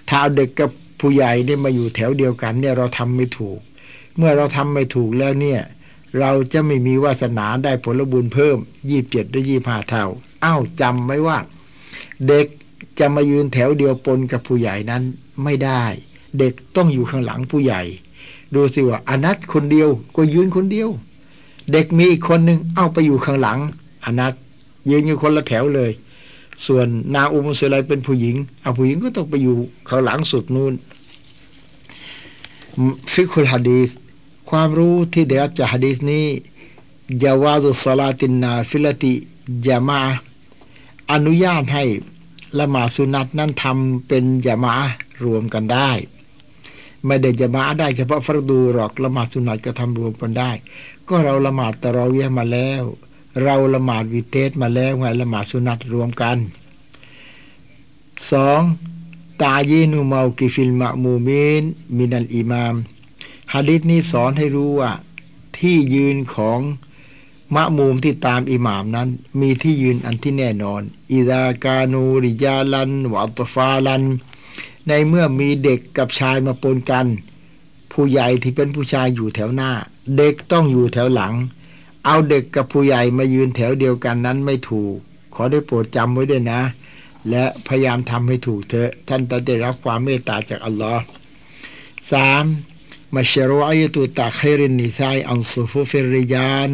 [0.08, 3.58] ถ้าเอาเด็กกับผู้ใหญ่เนี่ยมาอยู่แถวเดียวกันเนี่ยเราทำไม่ถูก
[4.16, 5.60] เมื่อเราทำไม่ถูกแล้วเนี่ย
[6.20, 8.56] เราจะไม่มีวาสนาได้ผลบุญเพิ่ม
[8.94, 10.04] 27 หรือ 25 เท่า
[10.44, 11.38] อ้าวจำไว้ว่า
[12.26, 12.46] เด็ก
[12.98, 15.02] จะมายืนแถวเดียวปนกับผู้ใหญ่นั้น
[15.44, 15.82] ไม่ได้
[16.38, 17.82] เด็กต้องอยู่ข้างหลังผู้ใหญ่
[18.54, 20.88] ดูสิว่าอนัตคนเดียวก็ยืนคนเดียว
[21.72, 23.58] เด็กมีอีกคนหนึ่งเอาไปอยู่ข้างหลัง
[24.04, 24.34] อนัส
[24.90, 25.90] ยืนอยู่คนละแถวเลย
[26.66, 29.56] ส่วนนาอุมุสไลเป็นผู้หญิงเอาผู้หญิงก็ต้องไปอยู่
[29.88, 30.74] ข้างหลังสุดนูน่น
[33.12, 33.90] ฟิกุลฮะดีส
[34.48, 36.26] ความรู้ที่ได้รับจากฮะดีสนี้
[37.22, 40.00] جواز صلاة النافلة جماعة
[41.12, 41.84] อนุญาตให้
[42.60, 44.74] ละหมาดสุนัตนั้นทำเป็นจามา
[45.24, 45.90] รวมกันได้
[47.06, 50.50] ไม่ได้จะมาได้เฉพาะฟรดูหรอกละหมาดสุนัตก็ทำรวมกันได้
[51.08, 52.82] ก็เราละหมาดตะรอเวียมาแล้ว
[53.42, 56.38] เราละหมาดวิเตสมาแล้วไงละหมาดสุนัตรวมกัน
[58.32, 58.60] สอง
[59.42, 61.62] ตายีนุเมากิฟิลมะมูมิน
[61.96, 62.74] มินัลอิมาม
[63.52, 64.92] ฮะดิษนี้สอนให้รู้ว่า
[65.58, 66.60] ที่ยืนของ
[67.54, 69.08] มะมูมที่ตามอิหมามนั้น
[69.40, 70.82] มีที่ยืนอันที่แน่นอน
[71.12, 74.02] อิดากานูริยาลันวัตฟาลัน
[74.88, 77.06] ในเมื่อมีเด็กกับชายมาปนกัน
[77.92, 79.70] ผู้ใหญ่ที่เป็นผู้ชายอยู่แถวหน้า
[80.16, 81.34] เด็กต้องอยู่แถวหลัง
[82.04, 84.96] เอาเด็กกับผู้ใหญ่มายืนแถวเดียวกันนั้นไม่ถูก
[85.34, 86.60] ขอได้โปรดจำไว้ด้วยนะ
[87.30, 91.02] และพยายามทำให้ถูกเถอะ ท่านจะได้รับความเมตตาจากอัลลอฮ์
[92.12, 92.44] สาม
[93.14, 96.70] มาชรอยตุตาเครินนิซายอันซุฟุฟิริยาน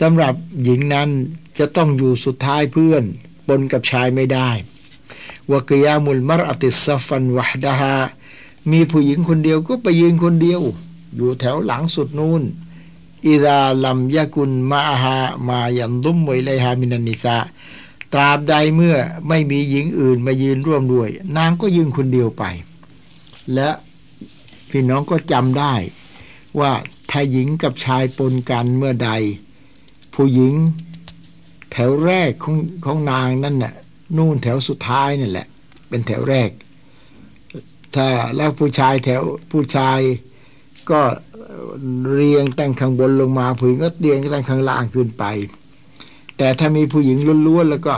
[0.00, 1.10] สำหรับหญิงนั้น
[1.58, 3.04] จะต้องอยู่สุดท้ายเพื่อน
[3.48, 4.50] ปนกับชายไม่ได้
[5.50, 7.94] วกยามุลมรอติสฟันวะดาฮา
[8.70, 10.62] มีผู้หญิงคนเดียวก็ไปยืนคนเดียว
[11.16, 12.42] อยู่แถวหลังสุดนูน่น
[13.26, 15.16] อิดาลัมยากุลมาฮา
[15.48, 17.38] มายันดุมไวไลฮามินันนิซา
[18.12, 18.96] ตราบใดเมื่อ
[19.28, 22.44] ไม่มีหญิงอื่นมายืนร่วมด้วย นางก็ยืนคนเดียวไป
[23.54, 23.70] และ
[24.70, 25.74] พี่น้องก็จำได้
[26.60, 26.72] ว่า
[27.10, 29.10] ถ้าหญิงกับชายปนกันเมื่อใด
[30.14, 30.54] ผู้หญิง
[31.72, 33.74] แถวแรกของของนางนั่นน่ะ
[34.16, 35.46] นู่นแถวสุดท้ายนั่นแหละ
[35.88, 36.50] เป็นแถวแรก
[37.94, 38.06] ถ้า
[38.36, 40.00] แล้วผู้ชายแถวผู้ชาย
[40.90, 41.00] ก็
[42.14, 45.24] เรียงตั้งข้างบนลงมาผู้หญิงก็เรียงตั้งข้างล่างขึ้นไป
[46.36, 47.94] แต่ถ้ามีผู้หญิงล้วนๆแล้วก็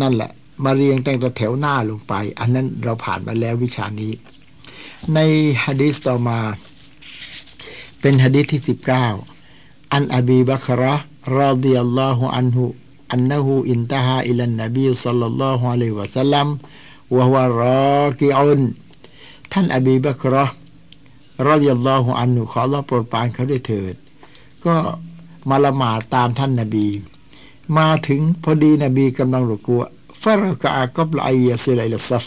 [0.00, 0.30] นั่นแหละ
[0.64, 4.12] มาเรียงตั้งแต่แถวหน้าลงไป อันนั้นเราผ่านมาแล้ววิชานี้
[5.14, 5.18] ใน
[5.64, 6.38] ฮะดีสต่อมา
[8.00, 9.06] เป็นฮะดีษที่สิบเก้า
[9.94, 16.00] عن أبي بكرة رضي الله عنه أنه انتهى إلى النبي صلى الله عليه و
[19.52, 20.44] ท่านอบีบักระ
[21.48, 23.94] رضي الله عنه ขอรับโปรดปรานเขาด้วยเถิด
[24.64, 24.74] ก็
[25.48, 26.86] มาละหมาดตามท่านนบี
[27.76, 29.82] มาถึงพอดีนบีกำลังรุกัว
[30.22, 32.24] فركع قبل أن يصل إلى الصف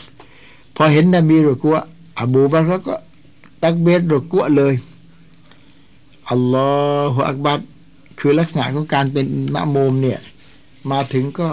[0.76, 1.76] พอเห็นนบีรุกัว
[2.20, 2.96] อบูบักรก็
[3.64, 4.74] ตักเบสรุกัวเลย
[6.32, 6.72] อัลลอ
[7.14, 7.60] ฮฺอักบัร
[8.20, 10.20] คือลักษณะของการเป็นมะมุมเนี่ย
[10.92, 11.50] มาถึงก็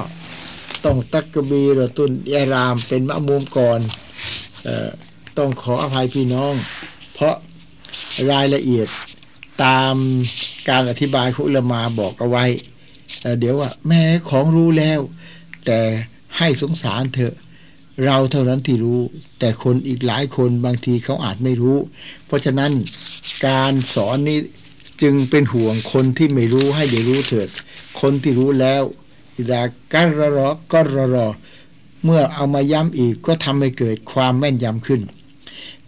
[0.84, 3.80] ต้องตักกบีรตุนยารามเป็นมะมุมก่อน
[4.66, 4.88] ออ
[5.38, 6.54] ต้องขออภัยพี่น้อง
[7.12, 7.34] เพราะ
[8.30, 8.88] รายละเอียด
[9.64, 9.94] ตาม
[10.68, 12.44] การอธิบายคุลมาบอกเอาไว้
[13.22, 15.00] เเดี๋ยวว่า แม่ของรู้แล้ว
[15.66, 15.80] แต่
[16.38, 17.34] ให้สงสารเถอะ
[18.04, 19.00] เราเท่านั้นที่รู้
[19.38, 21.78] แต่คนอีกหลายคนบางทีเขาอาจไม่รู้
[22.26, 22.72] เพราะฉะนั้น
[23.46, 24.38] การสอนนี้
[25.02, 27.48] จึงเป็นห่วงคนที่ไม่รู้ให้ได้รู้เถิด
[28.00, 28.82] คนที่รู้แล้ว
[29.36, 31.28] อิดาการรอก็รอรอ
[32.04, 35.00] เมื่อเอามาย้ำอีกก็ทำให้เกิดความแม่นยำขึ้น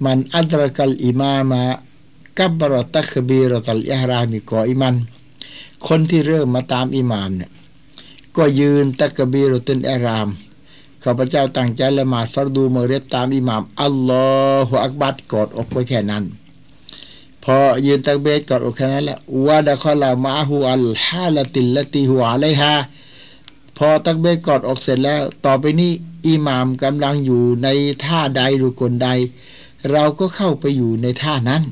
[0.04, 1.62] มันอัตรกัลอิมามา
[2.38, 4.96] กับบรตักบีรตัลยารามิกออิมัน
[5.86, 7.50] คนที่เริ่มมาตามอิมามเนี่ย
[8.36, 10.28] ก็ยืนตักบีรตันอาราม
[11.04, 14.26] ข้าพเจ้าตั้งใจละหมาดฟัรดูมเรบตามอิหมามอัลลอ
[14.68, 16.24] ฮฺอักบัดกอดอกไว้แค่นั้น
[17.44, 22.74] พอยืนตักเบสกอดอกแค่นั้นแหละวาดะคอลามาฮูอัลฮาลติลติหัวอะไรฮะ
[23.76, 25.92] พอตักเบสกอดอกเสร็จแล้ว ต่อไปนี้
[26.28, 27.68] อิหมามกำลังอยู่ใน
[28.04, 29.08] ท่าใดหรือกลใด
[29.90, 31.62] เราก็เข้าไปอยู่ในท่านั้น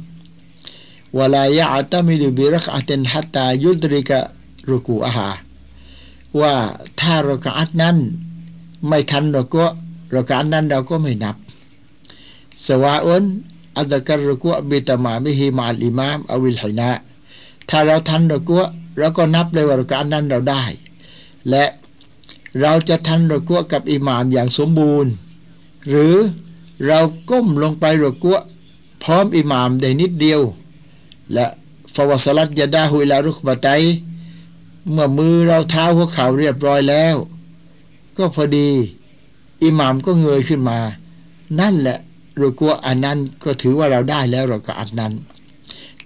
[1.18, 4.20] วลายะอัตมิดุบิรักอัตนฮัตตายุตริกะ
[4.68, 5.28] รุกูอาหา
[6.40, 6.54] ว่า
[7.00, 7.96] ถ้าเรากอัดนั้น
[8.86, 9.64] ไม่ทันเราก็
[10.12, 11.36] เรากอัดนั้นเราก็ไม่นับ
[12.66, 13.24] สวาอุน
[13.78, 16.90] อัตการรุกัวบิตมามิฮิมาลอิมามอวิลไหนะ
[17.68, 18.62] ถ้าเราทันรุกัว
[18.98, 20.62] เราก็นับเลยว่าการนั้นเราได้
[21.50, 21.64] และ
[22.60, 25.12] เราจะทันรกัวกับอิหมามอย่างสมบูรณ์
[25.88, 26.14] หรือ
[26.86, 27.00] เรา
[27.30, 28.38] ก้มลงไปรกัว
[29.02, 30.40] พร้อมอิหมามได้นิดเดียว
[31.32, 31.46] และ
[31.94, 33.68] ฟาวสลัดยาดาฮุยลารุกบะไต
[34.90, 37.16] เมื่อมือเราเท้าหัวเข่าเรียบร้อยแล้ว
[38.16, 38.68] ก็พอดี
[39.64, 40.78] อิหมามก็เงยขึ้นมา
[41.60, 41.98] นั่นแหละ
[42.42, 45.12] รุกัวอันนั้นก็ถือว่าเราได้แล้วเราก็อันนั้น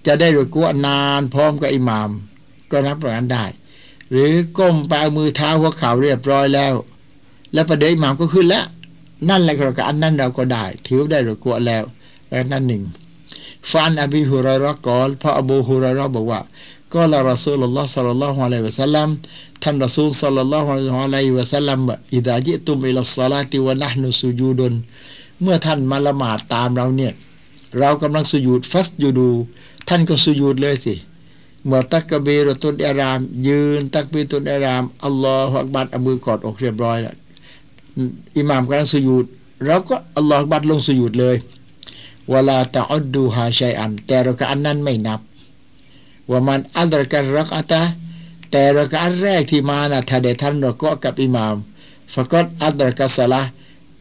[0.05, 2.09] จะได้รุกัวนานพร้อมกับอิหมาม
[2.71, 3.45] ก็นับประการได้
[4.11, 6.73] หรือก้มไปเอามือเท้าหัวเข่าเรียบร้อยแล้ว
[7.53, 8.65] แล้วประเดี๋ยวอิหมามก็ขึ้นแล้ว
[9.29, 11.83] นั่นแหละเราก็อันนั้นเราก็ได้ ถือได้รุกัวแล้ว
[12.29, 12.83] แล้วนั่นหนึ่ง
[13.71, 16.41] ฟานอบีฮุรารกอลพระอบูฮุรารบอกว่า
[16.93, 19.07] ก็ละรอซูลลอฮ์สัลลัลลอฮุอะลัยฮิวะสัลลัม
[19.63, 20.67] ท่านรอซูลสัลลัลลอฮุ
[21.03, 21.79] อะลัยฮิวะสัลลัม
[22.15, 24.73] อิดะจิตุมอิลัสศอลาติวะนะห์นุสุญูดุน
[25.43, 27.13] เมื่อท่านมาละหมาดตามเราเนี่ย
[27.79, 29.29] เรากำลังสุญูดฟัสยูดู
[29.89, 30.95] ท่านก็สุญูดเลยสิ
[31.65, 37.15] เมื่อตักกะบีรตุนอาราม ยืน ตักบีตุนอารามอัลลอฮฺอักบัดเอามือกอดอกเรียบร้อยแล้ว
[38.37, 39.25] อิหม่ามกำลังสุญูด
[39.65, 41.35] เราก็อัลลอฮฺอักบัดลงสุญูดเลย
[42.29, 45.19] เวลาตะอดดูฮาชัยอัน แต่เราก็อันนั้นไม่นับ
[46.29, 47.81] ว่ามันอัลกันรักอัตา
[48.51, 51.55] แต่เราก็อันแรกที่มานะถ้าเดท่านเราก็กับอิหม่าม
[52.13, 53.41] ฟะกดอัลกัสละ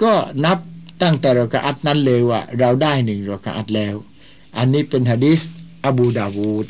[0.02, 0.12] ก็
[0.44, 0.58] นับ
[1.02, 3.94] ตั้งแต่เรากะอัดนั้นเลยว่า เราได้หนึ่งเรากะอัดแล้ว
[4.56, 5.40] อันนี้เป็นฮะดิษ
[5.84, 6.66] อบูดาวูด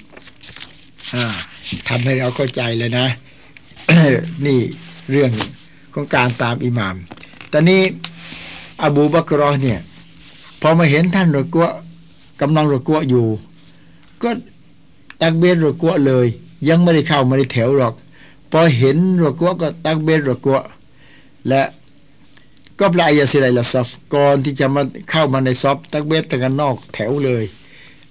[1.89, 3.07] ทำให้เราเข้าใจเลยนะ
[4.47, 4.61] นี่
[5.11, 5.31] เรื่อง
[5.95, 6.97] ของการตามอิหมาม
[7.53, 7.83] ตอนนี้
[8.83, 9.81] อบูบักรอเนี่ย
[10.61, 11.67] พอมาเห็นท่านรกัว
[12.41, 13.27] กำลังรกัวอยู่
[14.23, 14.31] ก็
[15.21, 16.27] ตักเบนรกัวเลย
[16.69, 17.95] ยังไม่ได้เข้าไมาในแถวหรอก
[18.51, 20.59] พอเห็นรกัวก็ตักเบนรกัว
[21.49, 21.63] และ
[22.83, 27.45] ก็ปลายยาสิไลละซัฟก่อนที่จะมาเข้ามาในซอฟตักเบสตะกันนอกแถวเลย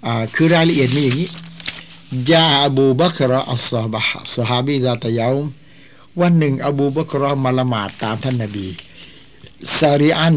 [0.05, 1.30] อ่าคือรายละเอียดมีอย่างนี้
[2.32, 5.36] ยาอบูบักรออัลซาบะฮ์สฮาบีดาตะยาว
[6.19, 8.67] วันหนึ่ง อบูบักรอมาละหมาดตามท่านนาบี
[9.80, 10.36] سريعا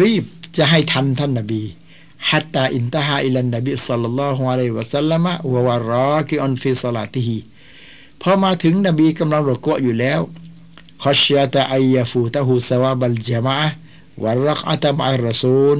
[0.00, 0.24] รีบ
[0.56, 1.62] จะให้ทันท่านนาบี
[2.30, 7.38] حتى انتهى إلى النبي صلى الله عليه وسلم وهو راكع في صلاته
[8.22, 10.20] พอมาถึงนบีกำลังรกะอยู่แล้ว
[14.56, 15.76] กอัตมารสูล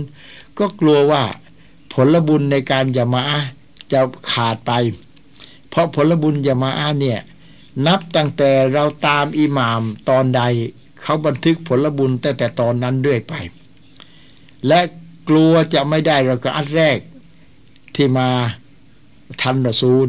[0.59, 1.23] ก็กลัวว่า
[1.93, 3.23] ผลบุญในการยามะ
[3.93, 4.01] จะ
[4.33, 4.73] ขาดไป
[5.69, 6.71] เพราะผลบุญยามะ
[7.01, 7.21] เนี่ย
[7.87, 10.43] นับตั้งแต่เราตามอิหมามตอนใด
[11.03, 13.35] เขาบันทึกผลบุญแต่แต่ตอนนั้นเรื่อยไป
[14.67, 14.81] และ
[15.29, 16.99] กลัวจะไม่ได้เราก็อัดแรก
[17.95, 18.29] ที่มา
[19.41, 20.09] ทันรสูล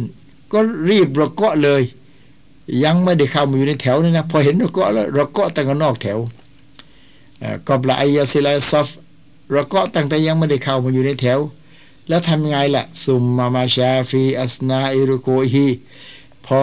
[0.52, 0.60] ก็
[0.90, 1.82] รีบระเกาะเลย
[2.84, 6.20] ยังไม่ได้เข้ามาอยู่ในแถวนี่นะพอเห็นเราก็แล้วเราก็ตั้งนอกแถว
[7.68, 8.88] ก็ปลาอายาสิลาซอฟ
[9.52, 11.40] เราก็ตั้งแต่ยังไม่ได้เข้ามาอยู่ในแถว
[12.08, 15.68] แล้วทำไงล่ะซุมมามาชาฟีอัสนาอิรุโกฮี
[16.46, 16.62] พอ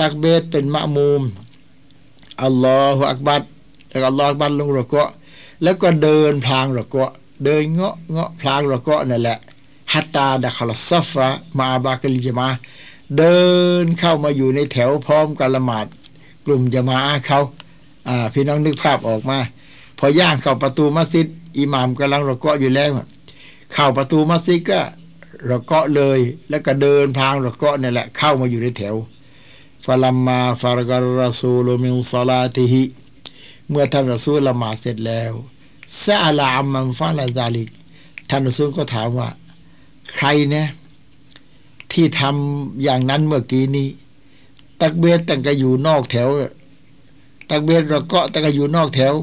[0.00, 1.22] ตักเบตเป็นมะมูม
[2.42, 3.42] อัลลอฮฺอักบัด
[3.88, 5.04] แล้วอัลลอฮฺอักบัดลงเราก็
[5.62, 7.04] แล้วก็เดินพลางเราก็
[7.44, 9.38] เดินเงาะเงาะพลางเราก็นั่นแหละ
[9.92, 11.28] ฮัตตาดะคลซัฟะ
[11.58, 12.48] มาบากลิจมา
[13.18, 13.42] เดิ
[13.82, 15.86] นเข้ามาอยู่ในแถวพร้อมกับละหมาด
[16.46, 17.40] กลุ่มจะมาเขา
[18.08, 19.38] อ่าพี่น้องนึกภาพออกมา
[19.98, 21.26] พอย่างเข้าประตูมัสยิด
[21.58, 22.90] อิหม่ามกำลังระเกาะอยู่แล้ว
[23.72, 24.80] เข้าประตูมัสยิดก็
[25.50, 28.96] ระเกาะเลย แล้วก็เดินพางระเกาะนี่แหละ เข้ามาอยู่ในแถว
[29.84, 32.82] ฟาลัมมาฟารกรรสูลมินซาลาติฮิ
[33.68, 35.32] เมื่อท่านรอซูลละหมาดเสร็จแล้ว
[36.04, 37.68] ซาลาอัมมันฟาลาซาลิก
[38.30, 39.28] ท่านรอซูลก็ถามว่า
[40.14, 40.66] ใครเนี่ย
[41.92, 43.88] ที่ทำอย่างนั้นเมื่อกี้นี้
[44.80, 46.28] ตักเบียตั้งก็อยู่นอกแถว
[47.50, 49.14] ตักเบียระเกาะตั้งก็อยู่นอกแถว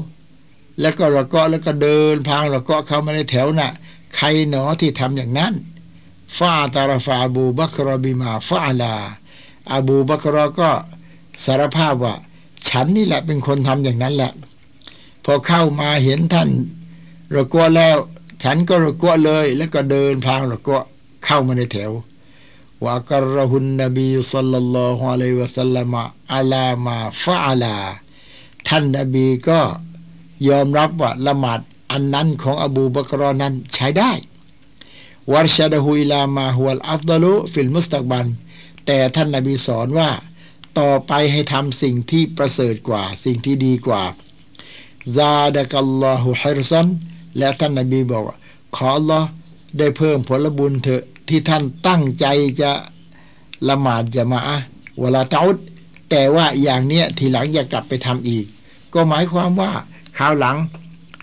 [0.80, 3.70] แล้วก็ระเกาะแล้วก็เดินพางระเกาะเข้ามาในแถวน่ะ
[4.16, 5.52] ใครหนอที่ทำอย่างนั้น
[6.38, 8.94] ฟาตาราฟาอบูบักรบิมาฟาลา
[9.72, 10.70] อาบูบักรก็
[11.44, 12.14] สารภาพว่า
[12.68, 14.32] ฉันนี่แหละเป็นคนทำอย่างนั้นแหละ
[15.24, 16.48] พอเข้ามาเห็นท่าน
[17.34, 17.96] ระกัวแล้ว
[18.42, 20.78] ฉันก็ระกัวเลย แล้วก็เดินพางระกัว
[21.24, 21.90] เข้ามาในแถว
[22.86, 25.94] وأقره النبي صلى الله عليه وسلم
[26.34, 27.76] على ما فعل
[28.68, 29.60] ท่านนบีก็
[30.48, 31.60] ยอมรับว่าละหมาด
[31.92, 34.12] อันนั้นของอบูบักรอนั้นใช้ได้
[35.32, 38.26] وأرشده إلى ما هو الأفضل في المستقبل
[38.86, 40.10] แต่ท่านนบีสอนว่า
[40.78, 44.02] ต่อไปให้ทำสิ่งที่ประเสริฐกว่า สิ่งที่ดีกว่า
[45.16, 46.86] ซาดะกัลลอฮุฮิรซัน
[47.38, 48.36] และท่านนบีบอกว่า
[48.76, 49.20] ขอลอ
[49.78, 52.26] ได้เพิ่มผลบุญเถอะ ที่ท่านตั้งใจ
[52.60, 52.70] จะ
[53.68, 54.40] ละหมาดจะมา
[55.00, 55.44] เวลาเตา
[56.10, 58.44] แต่ว่าอย่างเนี้ยทีหลังอยากกลับไปทำอีก
[58.94, 59.72] ก็หมายความว่า
[60.18, 60.56] คราวหลัง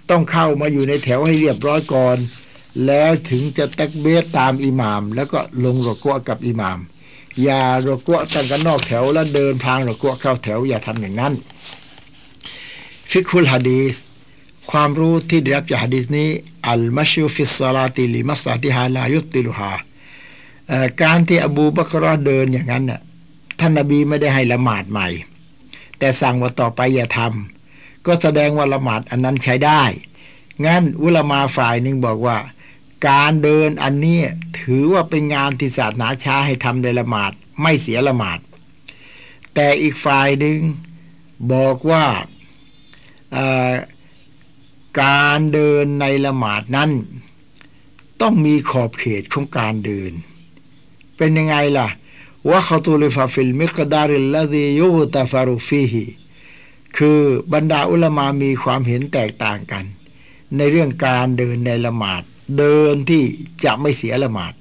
[0.09, 2.17] ต้องเข้ามาอยู่ในแถวให้เรียบร้อยก่อน
[2.85, 6.79] แล้วถึงจะตักเบียตามอิหมาม แล้วก็ลงรกัวกับอิหมาม
[7.43, 11.33] อย่ารกัวตั้งกันนอกแถวแล้วเดินพางรกัวเข้าแถว อย่าทำอย่างนั้น
[13.11, 13.95] فقه الحديث
[14.71, 16.29] ความรู้ที่ได้รับจากฮะดีสนี้
[16.67, 19.71] المشي في الصلاة لمصلحتها لا يبطلها
[21.03, 23.01] การที่อบูบักรอเดินอย่างนั้นน่ะ
[23.59, 25.07] ท่านนบีไม่ได้ให้ละหมาดใหม่
[25.99, 29.83] แต่สั่งว่าต่อไปอย่าทำก็แสดงว่าละหมาดอันนั้นใช้ได้
[30.65, 32.37] งั้นอุลามาฝ่ายหนึ่งบอกว่า
[33.09, 34.19] การเดินอันนี้
[34.59, 38.39] ถือว่าเป็นงานที่ศาสนาใช้ให้ทำในละหมาดไม่เสียละหมาด
[39.53, 40.59] แต่อีกฝ่ายหนึ่ง
[41.53, 42.05] บอกว่า
[45.03, 46.91] การเดินในละหมาดนั้น
[48.21, 50.11] ต้องมีขอบเขตของการเดิน
[51.17, 51.87] เป็นยังไงล่ะ
[52.49, 56.05] واختلف في المقدار الذي يغتفر فيه
[56.97, 57.19] คือ
[57.53, 59.85] บรรดาอุลมามีความเห็นแตกต่างกัน
[60.57, 62.21] ในเรื่องการเดินในละหมาด
[62.57, 63.23] เดินที่
[63.63, 64.53] จะไม่เสียละหมาด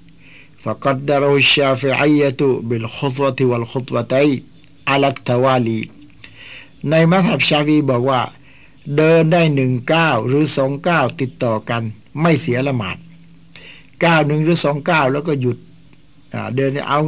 [0.62, 4.28] ฟะกัดดารุชาฟิอียตุบิลขุตวะติวัลขุตวะตัย
[4.88, 5.80] อัลัตวาลี
[6.88, 8.20] ในมัธยบชาวีบอกว่า
[8.96, 11.82] เดินได้หนึ่งก้าวหรือสองก้าวติดต่อกัน
[12.20, 12.96] ไม่เสียละหมาด
[14.04, 15.58] ก้าวหนึ่งหรือสองก้าวแล้วก็หยุด
[16.56, 16.98] เดินเอา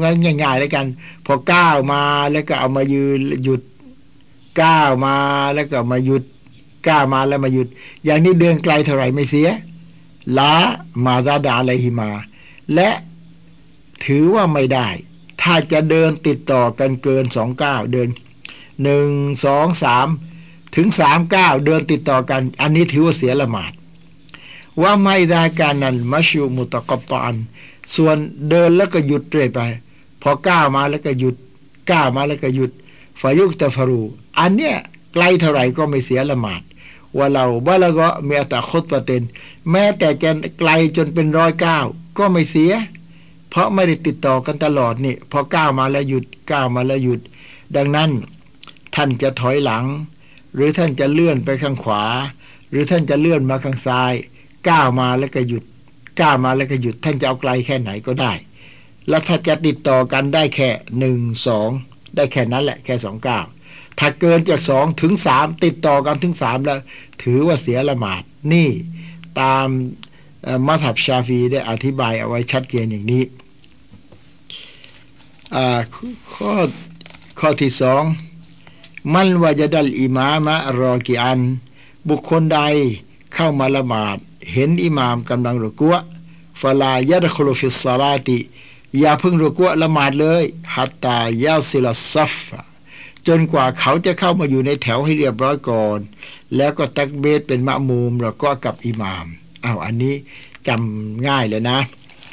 [0.43, 0.87] ง่ายๆแล้วกัน
[1.27, 2.03] พอก้าวมา
[2.33, 3.63] แล้วก็เอามายืนหยุด
[4.63, 5.17] ก้าวมา
[5.55, 6.23] แล้วก็มาหยุด
[6.89, 7.69] ก้าวมาแล้วมาหยุด
[8.05, 9.51] อย่างนี้เดินไกลเท่าไหร่ไม่เสีย
[10.39, 10.55] ละ
[11.05, 12.11] มาซาดาไรหิมา
[12.75, 12.91] และ
[14.05, 14.89] ถือว่าไม่ได้
[15.43, 18.09] ถ้าจะเดินติดต่อกันเกินสองก้าวเดิน
[18.83, 19.09] หนึ่ง
[19.45, 20.07] สองสาม
[20.77, 23.73] ถึงสามก้าวเดินติดต่อกัน อันนี้ถือว่าเสียละหมาด
[24.83, 27.35] ว่าไม่ได้การนั้นมัชูมุตะกบตอน
[27.97, 28.17] ส่วน
[28.51, 29.61] เดินแล้วก็หยุดเรื่อยไป
[30.23, 31.37] พอก้าวมาแล้วก็หยุด
[31.91, 32.71] ก้าวมาแล้วก็หยุด
[33.21, 34.01] ฟายุกตะฟรู
[34.39, 34.77] อันเนี้ย
[35.15, 36.63] ไกลเท่าไหร่ก็ไม่เสียละหมาด
[37.17, 39.23] ว่าเราบ่ละก็มีอัตคตประเต็น
[39.71, 41.85] แม้แต่จะไกลจนเป็นร้อยก้าว
[42.19, 42.73] ก็ไม่เสีย
[43.51, 47.21] เพราะไม่ได้ติดต่อกันตลอดนี่พอก้าวมาแล้วหยุดก้าวมาแล้วหยุด
[47.77, 48.11] ดังนั้น
[48.95, 49.85] ท่านจะถอยหลัง
[50.55, 52.05] หรือท่านจะเลื่อนไปข้างขวา
[52.71, 54.13] หรือท่านจะเลื่อนมาข้างซ้าย
[54.69, 55.65] ก้าวมาแล้วก็หยุด
[56.21, 58.33] ก้ามาแล้วก็หยุดท่านจะเอาไกลแค่ไหนก็ได้
[59.09, 61.71] แล้วถ้าจะติดต่อกันได้แค่หนึ่งสอง
[62.17, 63.45] ได้แค่นั้นแหละแค่สองก้าว
[63.99, 66.79] ถ้าเกินจากสองถึงสามติดต่อกันถึงสามแล้ว
[67.23, 68.69] ถือว่าเสียละหมาดนี่
[69.41, 69.67] ตาม
[70.67, 73.25] มัธยบชาฟีได้อธิบายเอาไว้ชัดเจนอย่างนี้
[76.35, 76.53] ข้อ
[77.39, 78.03] ข้อที่สอง
[79.15, 81.41] มันวาจดัลอิมามะรอกิอัน
[82.09, 82.61] บุคคลใด
[83.35, 84.19] เข้ามาละหมาด
[84.53, 85.97] เห็นอิหมามกำลังรุกัว
[86.61, 88.39] ฟลายะดคลฟิสซาลาติ
[88.99, 90.45] อย่าพึ่งรุกัวละหมาดเลย
[90.75, 92.35] حتى يصل الصف
[93.27, 95.99] จนกว่าเขาจะเข้ามาอยู่ในแถวให้เรียบร้อยก่อน
[96.57, 99.27] แล้วก็ตักเบสเป็นมะมูมแล้วก็กับอิหมาม
[99.65, 100.15] อ้าวอันนี้
[100.69, 101.79] จำง่ายเลยนะ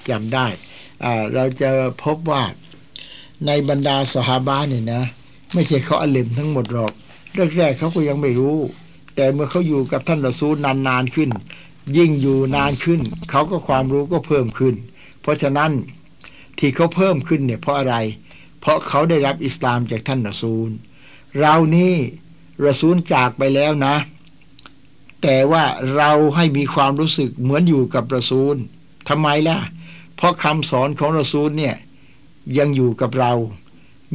[0.09, 0.47] จำได้
[1.33, 1.69] เราจะ
[2.03, 2.43] พบว่า
[3.45, 5.03] ในบรรดาสหาบาเนี่ยนะ
[5.53, 6.93] ไม่ใช่เขาอลิมทั้งหมดหรอก
[7.57, 8.57] แรกๆเขาก็ยังไม่รู้
[9.15, 10.55] แต่เมื่อเขาอยู่กับท่านรอซูล
[10.87, 11.29] นานๆขึ้น
[11.97, 14.75] ยิ่งอยู่นานขึ้น เขาก็ความรู้ก็เพิ่มขึ้น
[15.21, 15.71] เพราะฉะนั้น
[16.59, 17.95] ที่เขาเพิ่มขึ้นเนี่ยเพราะอะไร
[18.59, 20.69] เพราะเขาได้รับอิสลามจากท่านรอซูล
[21.39, 21.95] เรานี่
[22.65, 23.95] รอซูลจากไปแล้วนะ
[25.21, 25.63] แต่ว่า
[25.97, 28.55] เราให้มีความรู้สึกเหมือนอยู่กับรอซูล
[29.09, 29.57] ทำไมล่ะ
[30.15, 31.75] เพราะคำสอนของรอซูลเนี่ย
[32.57, 33.33] ยังอยู่กับเรา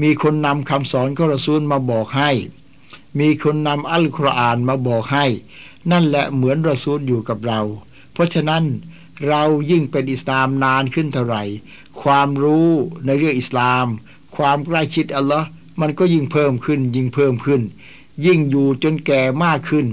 [0.02, 2.30] มีคนนำคำสอนของรอซูลมาบอกให้
[3.20, 5.26] มีคนนำอัลกุรอานมาบอกให้
[5.90, 7.60] นั่นแหละเหมือนรอซูลอยู่กับเรา
[8.12, 8.64] เพราะฉะนั้น
[9.28, 11.42] เรายิ่งเป็นอิสลามนานขึ้นเท่าไหร่
[12.02, 12.68] ความรู้
[13.06, 13.86] ในเรื่องอิสลาม
[14.36, 15.46] ความใกล้ชิดอัลลอฮ์
[15.80, 17.62] มันก็ยิ่งเพิ่มขึ้น ยิ่งเพิ่มขึ้น
[18.24, 19.86] ยิ่งอยู่จนแก่มากขึ้น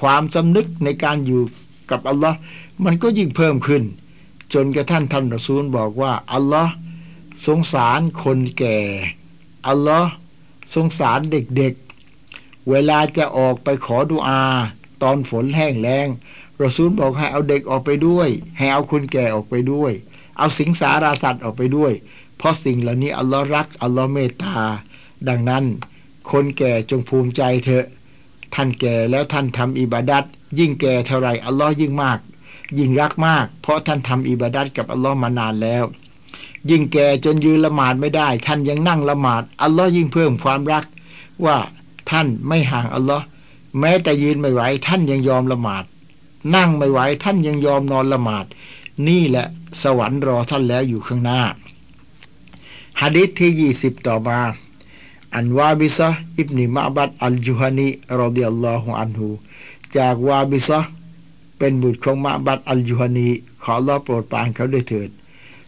[0.00, 1.42] ความสำนึกในการอยู่
[1.90, 2.36] กับอัลลอฮ์
[2.84, 3.82] มันก็ยิ่งเพิ่มขึ้น
[4.54, 6.72] จนกระทั่งท่านรอซูลบอกว่าอัลลอฮ์
[7.46, 8.78] สงสารคนแก่
[9.68, 10.10] อัลลอฮ์
[10.74, 14.42] สงสารเด็กๆเวลาจะออกไปขอดุอา
[15.02, 16.08] ตอนฝนแห้งแล้ง
[16.62, 18.28] รอซูลบอกให้เอาเด็กออกไปด้วย
[18.58, 19.92] ให้เอาคนแก่ออกไปด้วย
[20.38, 21.92] เอาสิงสาราสัตว์ออกไปด้วย
[22.36, 24.56] เพราะสิ่งเหล่านี้อัลลอฮ์รักอัลลอฮ์เมตตา
[25.28, 25.64] ดังนั้น
[26.30, 27.86] คนแก่จงภูมิใจเถอะ
[28.54, 30.24] ท่านแก่แล้วท่านทำอิบาดัต
[30.58, 32.18] ยิ่งแก่เท่าไรอัลลอฮ์ยิ่งมาก
[32.78, 35.84] ยิ่งรักมาก เพราะท่านทำอิบาดัตกับอัลลอฮ์มานานแล้ว
[36.70, 40.84] ยิ่งแก่จนยืนละหมาดไม่ได้ ท่านยังนั่งละหมาดอัลลอฮ์ยิ่งเพิ่มความรัก
[41.44, 41.56] ว่า
[42.10, 43.24] ท่านไม่ห่างอัลลอฮ์
[43.78, 45.84] แม้แต่ยืนไม่ไหวท่านยังยอมละหมาด
[46.54, 48.46] นั่งไม่ไหวท่านยังยอมนอนละหมาด
[49.08, 49.46] นี่แหละ
[49.82, 51.40] สวรรค์รอท่านแล้วอยู่ข้างหน้า
[53.00, 54.40] ฮะดิษที่ยี่สิบต่อมา
[55.34, 56.08] อันวาบิซะ
[56.38, 57.88] อิบนิมาบัดอัลจุฮานี
[58.20, 59.28] รอดิยัลลอฮุอันฮู
[59.96, 60.80] จากวาบิซะ
[61.58, 63.28] เป็นบุตรของมาบัดอัลจุฮานี
[63.62, 65.10] ขอรอโปรดปานเขาด้วยเถิด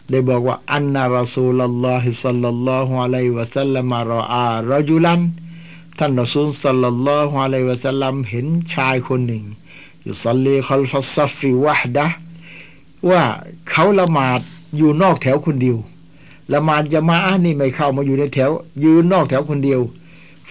[0.09, 5.21] ได้บอกว่าอันนารอซูลالله صلى الله عليه وسلم رأى رجلا
[5.97, 9.45] ท่านรอซูลสัลลัลลอฮุอะลัยวะสัลลัมเห็นชายคนหนึ่ง
[10.03, 12.07] يصلي خلف الصف وحده
[13.09, 13.23] ว่า
[13.69, 14.39] เขาละหมาด
[14.77, 15.77] อยู่นอกแถวคนเดียว
[16.53, 18.51] ละหมาดจะมาอะนี่ไม่เข้ามาอยู่ในแถว
[18.83, 19.81] ยืนนอกแถวคนเดียว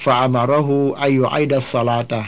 [0.03, 2.21] فأمره أن يعيد الصلاة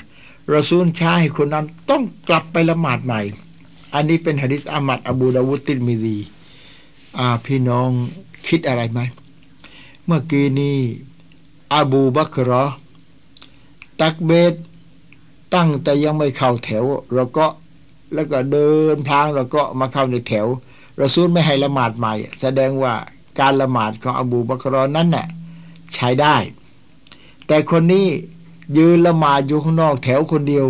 [0.54, 3.20] รอซูลชายคนนั้นต้องกลับไปละหมาดใหม่
[3.94, 6.18] อันนี้เป็นหะดิษอามัดอบูดาวุติมิดี
[7.18, 7.88] อ่าพี่น้อง
[8.46, 9.00] คิดอะไรไหม
[10.06, 10.76] เมื่อกี้นี้
[11.74, 12.64] อบูบักรอ
[14.02, 14.54] ตักเบต
[15.54, 16.84] ตั้งแต่ยังไม่เข้าแถว
[17.14, 17.46] เราก็
[18.14, 20.46] แล้วก็เดินพลางเราก็มาเข้าในแถว
[20.96, 22.94] เรอซูลไม่ให้ละหมาดใหม่ แสดงว่า
[23.40, 25.26] การละหมาดของอบูบักรอนั้นน่ะ
[25.94, 26.36] ใช้ได้
[27.46, 28.06] แต่คนนี้
[28.78, 30.66] ยืนละหมาดอยู่ข้างนอกแถวคนเดียว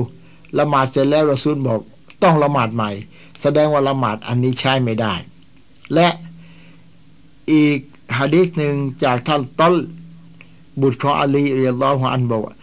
[0.59, 1.81] ละหมาดเสร็จแล้วเรอซูลบอก
[2.23, 2.91] ต้องละหมาดใหม่
[3.43, 5.15] แสดงว่าละหมาดอันนี้ใช้ไม่ได้
[5.95, 6.09] และ
[7.53, 7.79] อีก
[8.19, 8.75] ฮะดีษหนึ่ง
[9.05, 9.75] จากท่านต้ล
[10.81, 12.55] บุตรของอาลีرضي الله عنهบอกว่า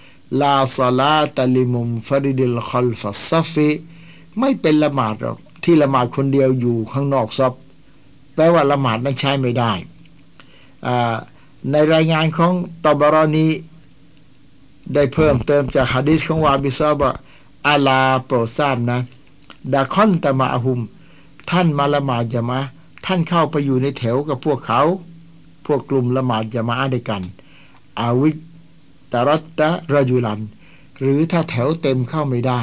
[0.41, 3.69] لا صلاة لمنفرد خلف الصف
[4.39, 7.53] ไม่เป็นละหมาดหรอกที่ละหมาดคนเดียวอยู่ข้างนอกซอฟ
[8.35, 9.71] แปลว่าละหมาดนั้นใช้ไม่ได้
[11.71, 12.53] ในรายงานของ
[12.83, 13.47] ตบรอนี
[14.93, 17.09] ได้เพิ่มเติมจากฮะดิษของวาบิซาบะ
[17.67, 18.99] อาลาโปรดทราบนะ
[19.73, 20.79] ดาคอนตะมาอาหุม
[21.49, 22.59] ท่านมาละหมาดจะมา
[23.05, 24.81] ท่านเข้าไปอยู่ในแถวกับพวกเขา
[25.65, 27.21] พวกกลุ่มละหมาดจะมาด้วยกัน
[27.99, 28.29] อาวิ
[29.13, 30.39] ตรัตตะรยุลัน
[31.01, 32.61] หรือถ้าแถวเต็มเข้าไม่ได้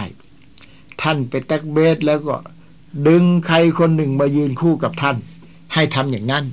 [1.02, 2.36] ท่านไปตักเบสแล้วก็
[3.08, 5.16] ดึงใครคนหนึ่งมายืนคู่กับท่าน
[5.74, 6.44] ให้ทำอย่างนั้น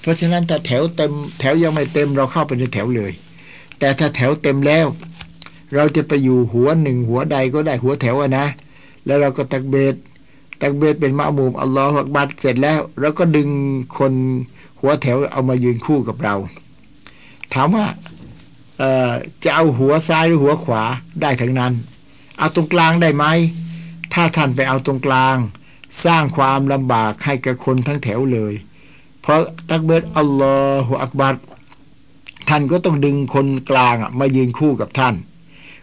[0.00, 3.12] เพราะฉะนั้นถ้าแถวเต็ม แถวยังไม่เต็มเราเข้าไปในแถวเลย
[3.78, 4.86] แต่ถ้าแถวเต็มแล้ว
[5.74, 8.46] เราจะไปอยู่หัวหนึ่งหัวใดก็ได้หัวแถวนะ
[9.06, 9.94] แล้วเราก็ตักเบส
[10.62, 13.48] ตักเบสเป็นมะมุมอัลลอฮฺบัดเสร็จแล้วเราก็ดึง
[13.98, 14.12] คน
[14.80, 16.34] หัวแถวเอามายืนคู่กับเรา
[17.54, 17.86] ถามว่า
[19.44, 20.82] จะเอาหัวซ้ายหรือหัวขวา
[21.20, 21.72] ได้ทั้งนั้น
[22.38, 23.24] เอาตรงกลางได้ไหม
[24.14, 25.36] ถ้าท่านไปเอาตรงกลาง
[26.04, 28.54] สร้างความลำบากให้กับคนทั้งแถวเลย
[29.20, 30.56] เพราะตักเบิดอัลลอ
[30.86, 31.36] ฮฺอักบัด
[32.48, 35.14] ท่านก็ต้องดึงคนกลางมายืนคู่กับท่าน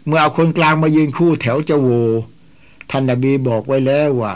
[0.06, 1.90] เมื่อเอาคนกลางมายืนคู่แถวจะโว
[2.92, 4.34] ท่านนบีบอกไว้แล้วว่า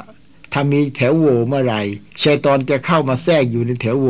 [0.51, 1.82] ถ้ามีแถวโวเมื่อไหร่
[2.22, 4.07] ชัยตอนจะเข้ามาแทรกอยู่ในแถวโว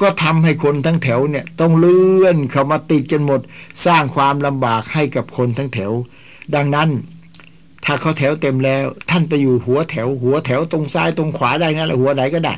[0.00, 3.40] ก็ทำให้คนทั้งแถวเนี่ยต้องเลื่อนเข้ามาติดกันหมด
[3.86, 5.92] สร้างความลำบากให้กับคนทั้งแถว
[6.54, 6.88] ดังนั้น
[7.84, 12.54] ถ้าเขาแถวเต็มแล้ว ท่านไปอยู่หัวแถว หัวแถวตรงซ้ายตรงขวาได้นั่นแหละหัวไหนก็ได้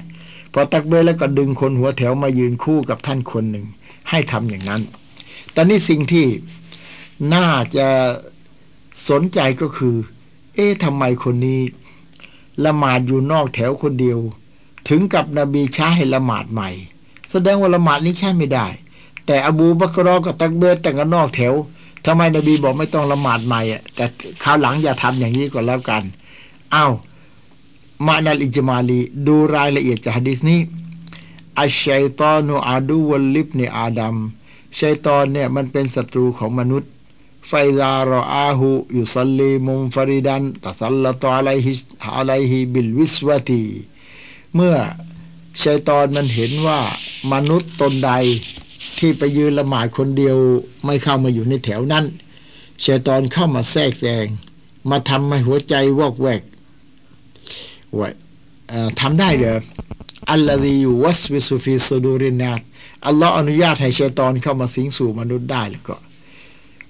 [0.53, 3.67] พอตักเบแล้วก็ดึงคนหัวแถวมายืนคู่กับท่านคนหนึ่ง
[4.11, 4.83] ให้ทำอย่างนั้น
[5.55, 6.27] ตอนนี้สิ่งที่
[7.35, 7.89] น่าจะ
[9.09, 9.97] สนใจก็คือ
[10.55, 11.61] เอ๊ะทำไมคนนี้
[12.65, 14.19] ละหมาดอยู่นอกแถวคนเดียว
[14.89, 16.71] ถึงกับนบีช้าให้ละหมาดใหม่
[17.31, 18.67] แสดงว่าละหมาดนี้ใช่ไม่ได้
[19.27, 21.55] แต่อบูบักรอกับตักเบรแต่งกันนอกแถว
[22.07, 24.05] ทำไมนบีบอกไม่ต้องละหมาดใหม่อะแต่
[24.43, 26.03] คราวหลังอย่าทำอย่างนี้ก่อนแล้วกัน
[26.75, 26.93] อ้าว
[28.07, 30.61] มานัลอิจมาลีดูรายละเอียดจากฮะดิษนี้
[31.61, 34.17] อัชชัยตอนูอาดูวลลิบเนอาดัม
[34.79, 36.91] ชัยตอนเนี่ยมันเป็นศัตรูของมนุษย์
[37.49, 41.73] ไฟซารออาหูยุสลีมุมฟริดันตัสลลตอะลัยฮิ
[42.17, 43.65] อะลัยฮิบิลวิสวตี
[44.55, 44.77] เมื่อ
[45.63, 46.81] ชัยตอนมันเห็นว่า
[47.33, 48.13] มนุษย์ตนใด
[48.99, 50.37] ที่ไปยืนละหมาดคนเดียว
[50.85, 52.05] ไม่เข้ามาอยู่ในแถวนั้น
[52.85, 54.27] ชัยตอนเข้ามาแทรกแซง
[54.91, 56.43] มาทำให้หัวใจวอกแวก
[57.99, 58.09] ว่า
[59.01, 59.59] ทำได้เหรอ
[60.31, 62.61] อัลลอฮีอยู่วัสวิสุฟีสุดูรินาต
[63.07, 65.97] อัลลอฮ์อนุญาตให้ชัยตอนเข้ามาสิงสู่มนุษย์ได้แล้วก็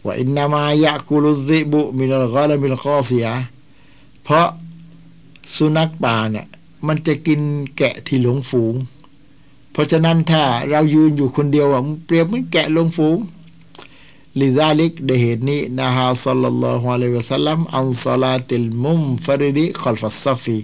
[0.05, 3.29] ว่าอินนามายะกุลุซิบุมิลกอลมิลคอเสีย
[4.25, 4.49] เพราะ
[5.57, 6.47] สุนัขป่าเนี่ย
[6.87, 7.41] มันจะกิน
[7.76, 8.74] แกะที่หลงฝูง
[9.72, 13.18] เพราะฉะนั้นถ้าเรายืนอยู่คนเดียวอะเปรียบเหมือนแกะหลงฝูง
[14.39, 20.59] ลิซาลิกได้เหตุนี้นะฮะสัลลัลลอฮุอะลัยวะสัลลัมอันซาลาติลมุมฟริดิคอลฟัสซัฟี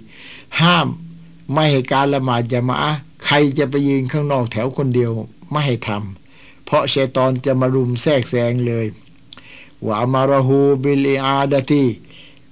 [0.61, 0.87] ห้าม
[1.53, 2.75] ไม่ให้การละหมาดจะมา
[3.25, 5.11] ใครจะไปยืนข้างนอกแถวคนเดียว
[5.51, 8.85] ไม่ให้ทำเพราะเชตอนจะมารุมแทรกแซงเลย
[9.87, 11.85] ว่ามารหูบิลอาดาตี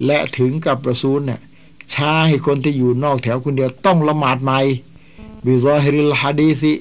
[0.05, 1.39] และถึงกับประสูนน่ะ
[1.93, 4.59] ช้าให้คนที่อยู่นอกแถวคนเดียวต้องละหมาดใหม่
[5.45, 6.73] บิซอฮิริลฮะดีซิ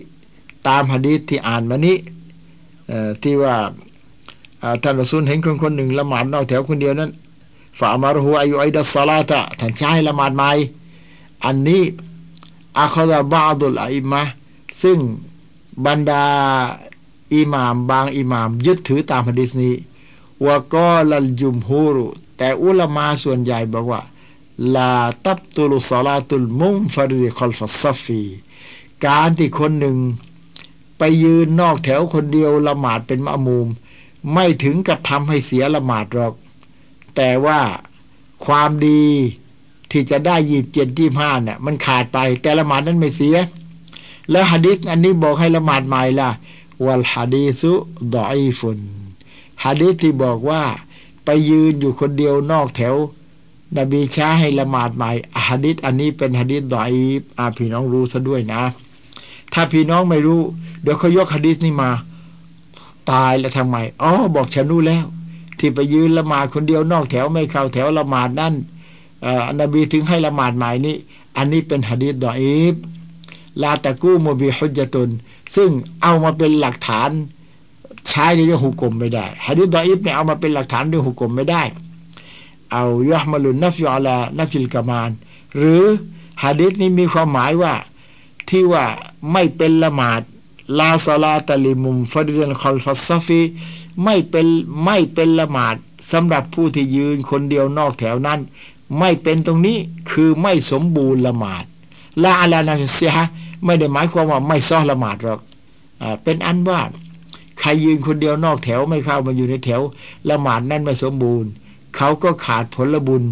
[0.68, 1.96] ตามฮะดีษที่อ่านมานี้
[3.22, 3.54] ที่ว่า
[4.82, 7.10] ท่านรอซูลเห็นคนคนหนึ่งละหมาดนอกแถวคนเดียวนั้น
[7.78, 10.50] ฝ่ามารหูอายุไอดัสซาลาตะท่านใช้ละหมาดใหม่
[11.44, 11.82] อันนี้
[12.78, 14.22] อาคาดาบาดุลอิมะ
[14.82, 14.98] ซึ่ง
[15.86, 16.24] บรรดา
[17.34, 19.74] อิหมามบางอิหมาม ยึดถือตามฮะดีษนี้
[20.44, 22.06] ว่าก็ลัลยุมฮูรุ
[22.36, 24.00] แต่อุลามาส่วนใหญ่บอกว่า
[24.74, 24.92] ลา
[25.24, 28.22] ตับตุลสลาตุลมุมฟาริคอลฟัสซฟี
[29.06, 29.98] การที่คนหนึ่ง
[30.98, 33.68] ไปยืนนอกแถวคนเดียวละหมาดเป็นมะมูม
[34.32, 36.34] ไม่ถึงกับทำให้เสียละหมาดหรอก
[37.16, 37.60] แต่ว่า
[38.46, 39.02] ความดี
[39.90, 43.36] ที่จะได้ยีบเจ็ดยี่ห้าเนี่ยมันขาดไป แต่ละหมาดนั้นไม่เสีย
[44.30, 46.30] แล้วฮะดิษอันนี้บอกให้ละหมาดใหม่ล่ะ
[46.84, 47.72] วัลฮะดีซุ
[48.14, 48.80] ดอยฟุน
[49.64, 50.62] ฮะดิษที่บอกว่า
[51.24, 52.94] ไปยืนอยู่คนเดียวนอกแถว
[53.76, 55.10] นบีช้าให้ละหมาดใหม่
[55.48, 56.92] ฮะดิษอันนี้เป็นฮะดิษดอย
[57.38, 58.62] อาพี่น้องรู้ซะด้วยนะ
[59.52, 60.40] ถ้าพี่น้องไม่รู้
[60.82, 61.90] เดี๋ยวเขายกฮะดิษนี้มา
[63.10, 65.04] ตายแล้วทำไมอ๋อบอกฉันรู้แล้ว
[65.58, 68.54] ที่ไปยืนละหมาดคนเดียวนอกแถวไม่เข้าแถวละหมาดนั่น
[69.48, 70.96] อันบีถึงให้ละหมาดใหม่นี้
[71.36, 72.74] อันนี้เป็นฮะดีษดออีฟ
[73.62, 75.10] ลาตะกู้มบีฮุจตุน
[75.56, 75.70] ซึ่ง
[76.02, 77.10] เอามาเป็นหลักฐาน
[78.08, 81.62] ใช้ในเรื่องหุกกลมไม่ได้ฮะดีษดออีฟเนี่ยเอามาเป็นหลักฐานเรื่องหุกกลมไม่ได้
[82.72, 85.10] เอายอฮมาลุนนัฟยอลานัฟิลกามาน
[85.56, 85.82] หรือ
[86.42, 87.74] ฮะดีษนี้มีความหมายว่า
[88.48, 88.84] ที่ว่า
[89.32, 90.20] ไม่เป็นละหมาด
[90.78, 93.42] ลาซาลาตลิมุมฟาดิลคอลฟัสซฟี
[94.04, 94.46] ไม่เป็น
[94.84, 95.76] ไม่เป็นละหมาด
[96.12, 98.40] สำหรับผู้ที่ยืนคนเดียวนอกแถวนั้น
[98.98, 99.76] ไม่เป็นตรงนี้
[100.10, 101.64] คือไม่สมบูรณ์ละหมาด
[102.22, 103.14] ละอาลานาเสีย
[103.64, 105.40] ไม่ได้หมายความว่าไม่ซ้อละหมาดหรอก
[106.22, 106.80] เป็นอันว่า
[107.60, 109.80] ใครยืนคนเดียวนอกแถวไม่เข้ามาอยู่ในแถว
[110.30, 111.50] ละหมาดนั่นไม่สมบูรณ์
[111.98, 113.24] เขาก็ขาดผลบุญ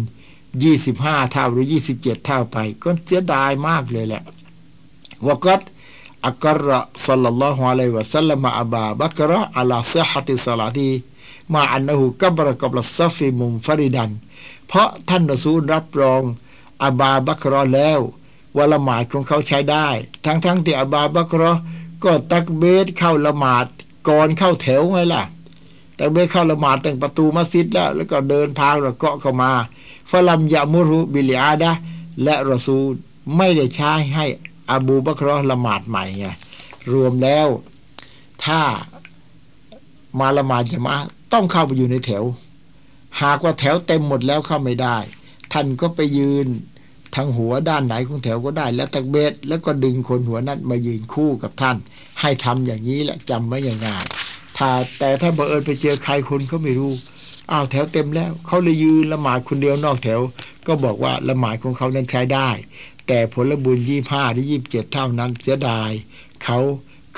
[0.63, 4.23] ยี่สิบห้าเท่าหรือยี่สิบเจ็ดเท่าไป ก็เสียดายมากเลยแหละ
[5.27, 5.61] วกัด
[6.25, 10.91] อักระสัลลัลลอฮุอะลัยวะสัลลัมอับาบักระอัลาซิฮัติสลาตี
[11.53, 14.11] มาอันนหูกับรกับลซัฟีมุมฟริดัน
[14.67, 16.21] เพราะท่านรอซูลรับรอง
[16.83, 17.99] อาบาบักรอแล้ว
[18.55, 19.87] ว่าละหมาดของเขาใช้ได้
[20.25, 21.51] ทั้งๆทที่อาบาบักรอ
[22.03, 23.65] ก็ตักเบสเข้าละหมาด
[24.07, 25.23] ก่อนเข้าแถวไงล่ะ
[25.97, 29.51] ตักเบสเข้าละหมาดแต่งประตูมัสยิดแล้ว แล้วก็เดินพาระเกาะเข้ามา
[30.09, 31.71] ฟลัมยามุรุบิลิอาดะ
[32.23, 32.93] และรอซูล
[33.37, 34.25] ไม่ได้ใช้ให้
[34.69, 36.27] อบูบักรอละหมาดใหม่ไง
[36.93, 37.47] รวมแล้ว
[38.45, 38.61] ถ้า
[40.19, 40.95] มาละหมาดจะมา
[41.33, 42.23] ต้องเข้าไปอยู่ในแถว
[43.21, 44.97] หากว่าแถวเต็มหมดแล้วเข้าไม่ได้
[45.53, 46.47] ท่านก็ไปยืน
[47.15, 51.77] ทางหัวด้านไหนของแถวก็ได้ แล้วตักเบ็ดแล้วก็ดึงคนหัวนั้นมายืนคู่กับท่าน
[52.21, 54.05] ให้ทำอย่างนี้แหละจำไว้อย่างง่าย
[54.57, 56.93] ถ้าแต่ถ้าบังเอิญไปเจอใครคนเขาไม่รู้
[57.51, 60.19] อ้าวแถวเต็มแล้วเขาเลยยืนละหมาดคนเดียวนอกแถว
[60.67, 62.49] ก็บอกว่าละหมาดของเขานั้นใช้ได้
[63.07, 65.91] แต่ผลบุญยี่ห้าหรือยี่บเจ็ดเท่านั้นเสียดาย
[66.43, 66.57] เขา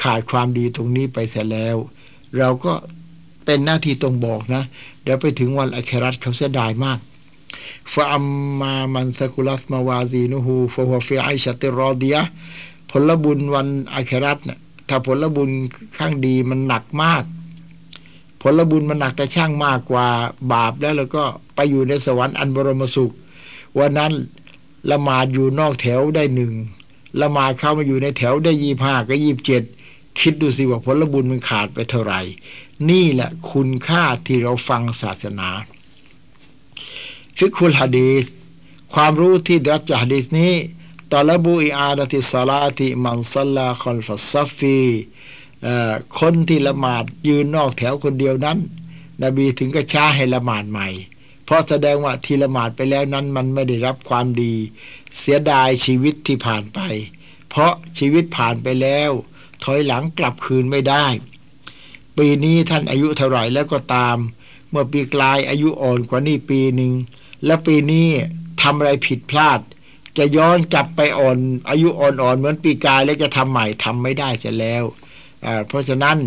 [0.01, 1.77] ขาดความดีตรงนี้ไปเสียแล้ว
[2.37, 2.73] เราก็
[3.45, 4.63] เป็นหน้าที่ตรงบอกนะ
[5.03, 6.99] เดี๋ยวไปถึงวันอัครัตเขาเสียดายมาก
[7.93, 8.25] ฟาอัม
[8.61, 12.17] มามันสกุลัสมาวาซีนูฮูฟาวฟิไอชติรอดีย
[12.89, 14.59] ผลบุญวันอัครัตเนี่ย
[14.89, 15.49] ถ้าผลบุญ
[15.97, 17.23] ข้างดีมันหนักมาก
[18.41, 20.07] ผลบุญมันหนักแต่ช่างมากกว่า
[20.51, 21.23] บาปแล้วแล้วก็
[21.55, 23.13] ไปอยู่ในสวรรค์อันบรมสุข
[23.79, 24.11] วันนั้น
[24.91, 26.53] ละหมาดอยู่นอกแถวได้หนึ่ง
[27.21, 29.63] ละหมาดเข้ามาอยู่ในแถวได้ยี่ห้าก็ยี่บเจ็ด
[30.19, 32.21] คิดดูสิว่าผลบุญมันขาดไปเท่าไหร่
[32.89, 35.49] นี่แหละคุณค่าที่เราฟังศาสนา
[37.37, 38.23] فقه الحديث
[38.93, 40.53] ความรู้ที่ได้รับจากฮะดีสนี้
[41.11, 44.79] طلب إعادة الصلاة من صلى خلف الصف
[46.19, 48.57] คนที่ละหมาดยืนนอกแถวคนเดียวนั้น
[49.23, 50.87] นบีถึงก็ใช้ให้ละหมาดใหม่
[51.45, 54.53] เพราะแสดงว่าที่ละหมาดไปแล้วนั้นมันไม่ได้รับความดี
[55.17, 56.79] เสียดายชีวิตที่ผ่านไป
[57.49, 59.11] เพราะชีวิตผ่านไปแล้ว
[59.63, 61.05] ถอยหลังกลับคืนไม่ได้
[62.17, 64.17] ปีนี้ท่านอายุเท่าไหร่แล้วก็ตาม
[64.69, 66.93] เมื่อปีกลายอายุอ่อนกว่านี้ปีหนึ่ง
[67.45, 68.07] และปีนี้
[68.61, 69.59] ทำอะไรผิดพลาด
[70.19, 71.37] จะย้อนกลับไปอ่อน
[71.69, 74.83] อายุอ่อนๆเหมือนปีกายแล้วจะทำใหม่ทำไม่ได้เสียแล้ว
[75.67, 76.17] เพราะฉะนั้น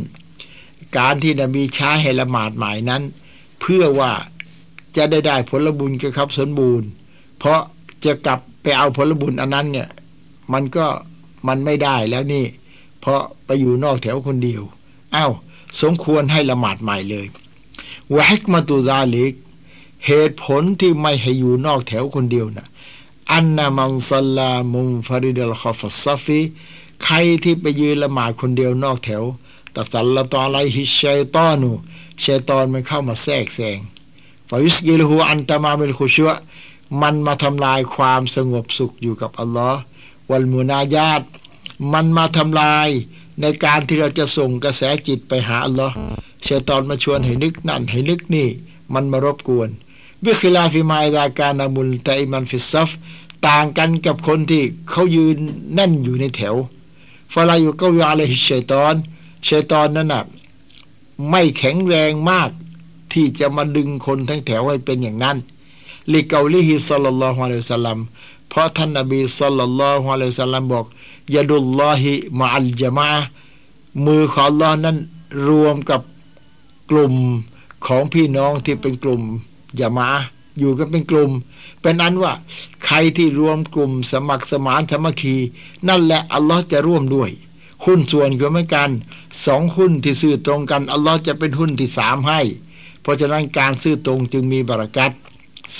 [0.98, 3.02] การที่นบีช้าให้ละหมาดใหม่นั้น
[3.60, 4.12] เพื่อว่า
[4.96, 6.88] จะได้ได้ผลบุญกระครับสมบูรณ์
[7.38, 7.60] เพราะ
[8.04, 9.88] จะกลับไปเอาผลบุญอันนั้นเนี่ย
[10.52, 10.86] มันก็
[11.48, 12.44] มันไม่ได้แล้วนี่
[13.00, 14.62] เพราะไปอยู่นอกแถวคนเดียว
[15.14, 15.32] อา้าว
[15.82, 17.26] สมควรให้ละหมาดใหม่เลย
[18.14, 19.34] วะฮิกมาตุซาลิก
[20.06, 22.66] เหตุผลที่ไม่ให้อยู่นอกแถวคนเดียวน่ะ
[23.32, 26.40] อันนามังซัลลามุมฟาริดลคอฟัสซฟี
[27.04, 29.22] ใครที่ไปยืนละหมาดคนเดียวนอกแถว
[29.76, 31.70] ตัสัลละตอไลฮิชัยตอนู
[32.24, 33.78] ชัยตอนมันเข้ามาแทรกแซง
[34.48, 36.30] فيشغله عن تمام الخشوع
[37.02, 39.80] มันมาทำลายความสงบสุขอยู่กับอัลลอฮ์
[40.30, 41.22] والمناجاة
[41.92, 42.88] มันมาทำลาย
[43.40, 45.94] ในการที่เราจะส่งกระแสจิตไปหาอัลลอฮ์
[46.42, 48.48] เชตอนมาชวนให้นึกนั่นให้นึกนี่
[48.94, 49.70] มันมารบกวน
[50.24, 52.90] بخلاف ما إذا كان ملتئما في الصف
[53.46, 55.36] ต่างกันกับคนที่เขายืน
[55.74, 56.54] แน่นอยู่ในแถว
[57.32, 58.94] فلا يقوى عليه الشيطان
[59.44, 60.24] เชตอนนั้นน่ะ
[61.30, 62.50] ไม่แข็งแรงมาก
[63.12, 65.36] ที่จะมาดึงคนทั้งแถวให้เป็นอย่างนั้น
[66.12, 67.98] ลิกาลิฮิสัลลัลลอฮุอะลัยฮิสลัม
[68.48, 70.86] เพราะท่านนบีสัลลัลลอฮุอะลัยฮิสลัมบอก
[71.34, 73.10] ยาดุลลอฮิมาอัลจามะ
[74.04, 74.96] มือของลอนั้น
[75.48, 76.00] รวมกับ
[76.90, 77.14] กลุ่ม
[77.86, 79.22] ของพี่น้องที่เป็นกลุ่ม
[79.80, 80.08] ยามา
[80.58, 81.30] อยู่กันเป็นกลุ่ม
[81.82, 82.32] เป็นอันว่า
[82.86, 85.36] ใครที่รวมกลุ่มสมัครสมานธรรมคี
[85.88, 87.30] นั่นแหละอัลลอฮ์จะร่วมด้วย
[87.84, 88.90] หุ้นส่วนก็เหมือนกัน
[89.46, 92.40] สองหุ้นที่ซื้อตรงกันอัลลอฮ์จะเป็นหุ้นที่สามให้
[93.02, 95.10] เพราะฉะนั้นการซื้อตรงจึงมีบารักัต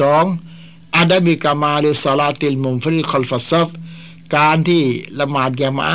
[0.00, 0.24] สอง
[0.96, 3.68] อาดับิกามาลิสลาติลมุมฟรีคอลฟัซฟ
[4.36, 4.82] การที่
[5.20, 5.90] ละหมาดยามะ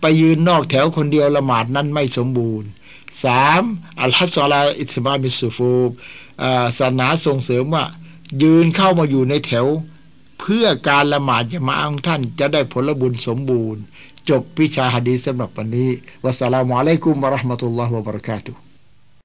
[0.00, 2.68] ไปยืนนอกแถวคนเดียวละหมาดนั้นไม่สมบูรณ์
[3.24, 3.62] สาม
[4.00, 5.72] อัลฮัสซาลาอิสมามิสุฟู
[6.78, 7.84] ศาสนาส่งเสริมว่า
[8.42, 9.66] ยืนเข้ามาอยู่ในแถว
[10.42, 13.82] เพื่อการละหมาดจะมาของท่านจะได้ผลบุญสมบูรณ์
[14.30, 15.90] จบวิชาฮะดีสำหรับวันนี้
[16.24, 18.71] วัสสลามุอะลัยกุมวะราะห์มะตุลลอฮ์วะบะเราะกาตุฮ์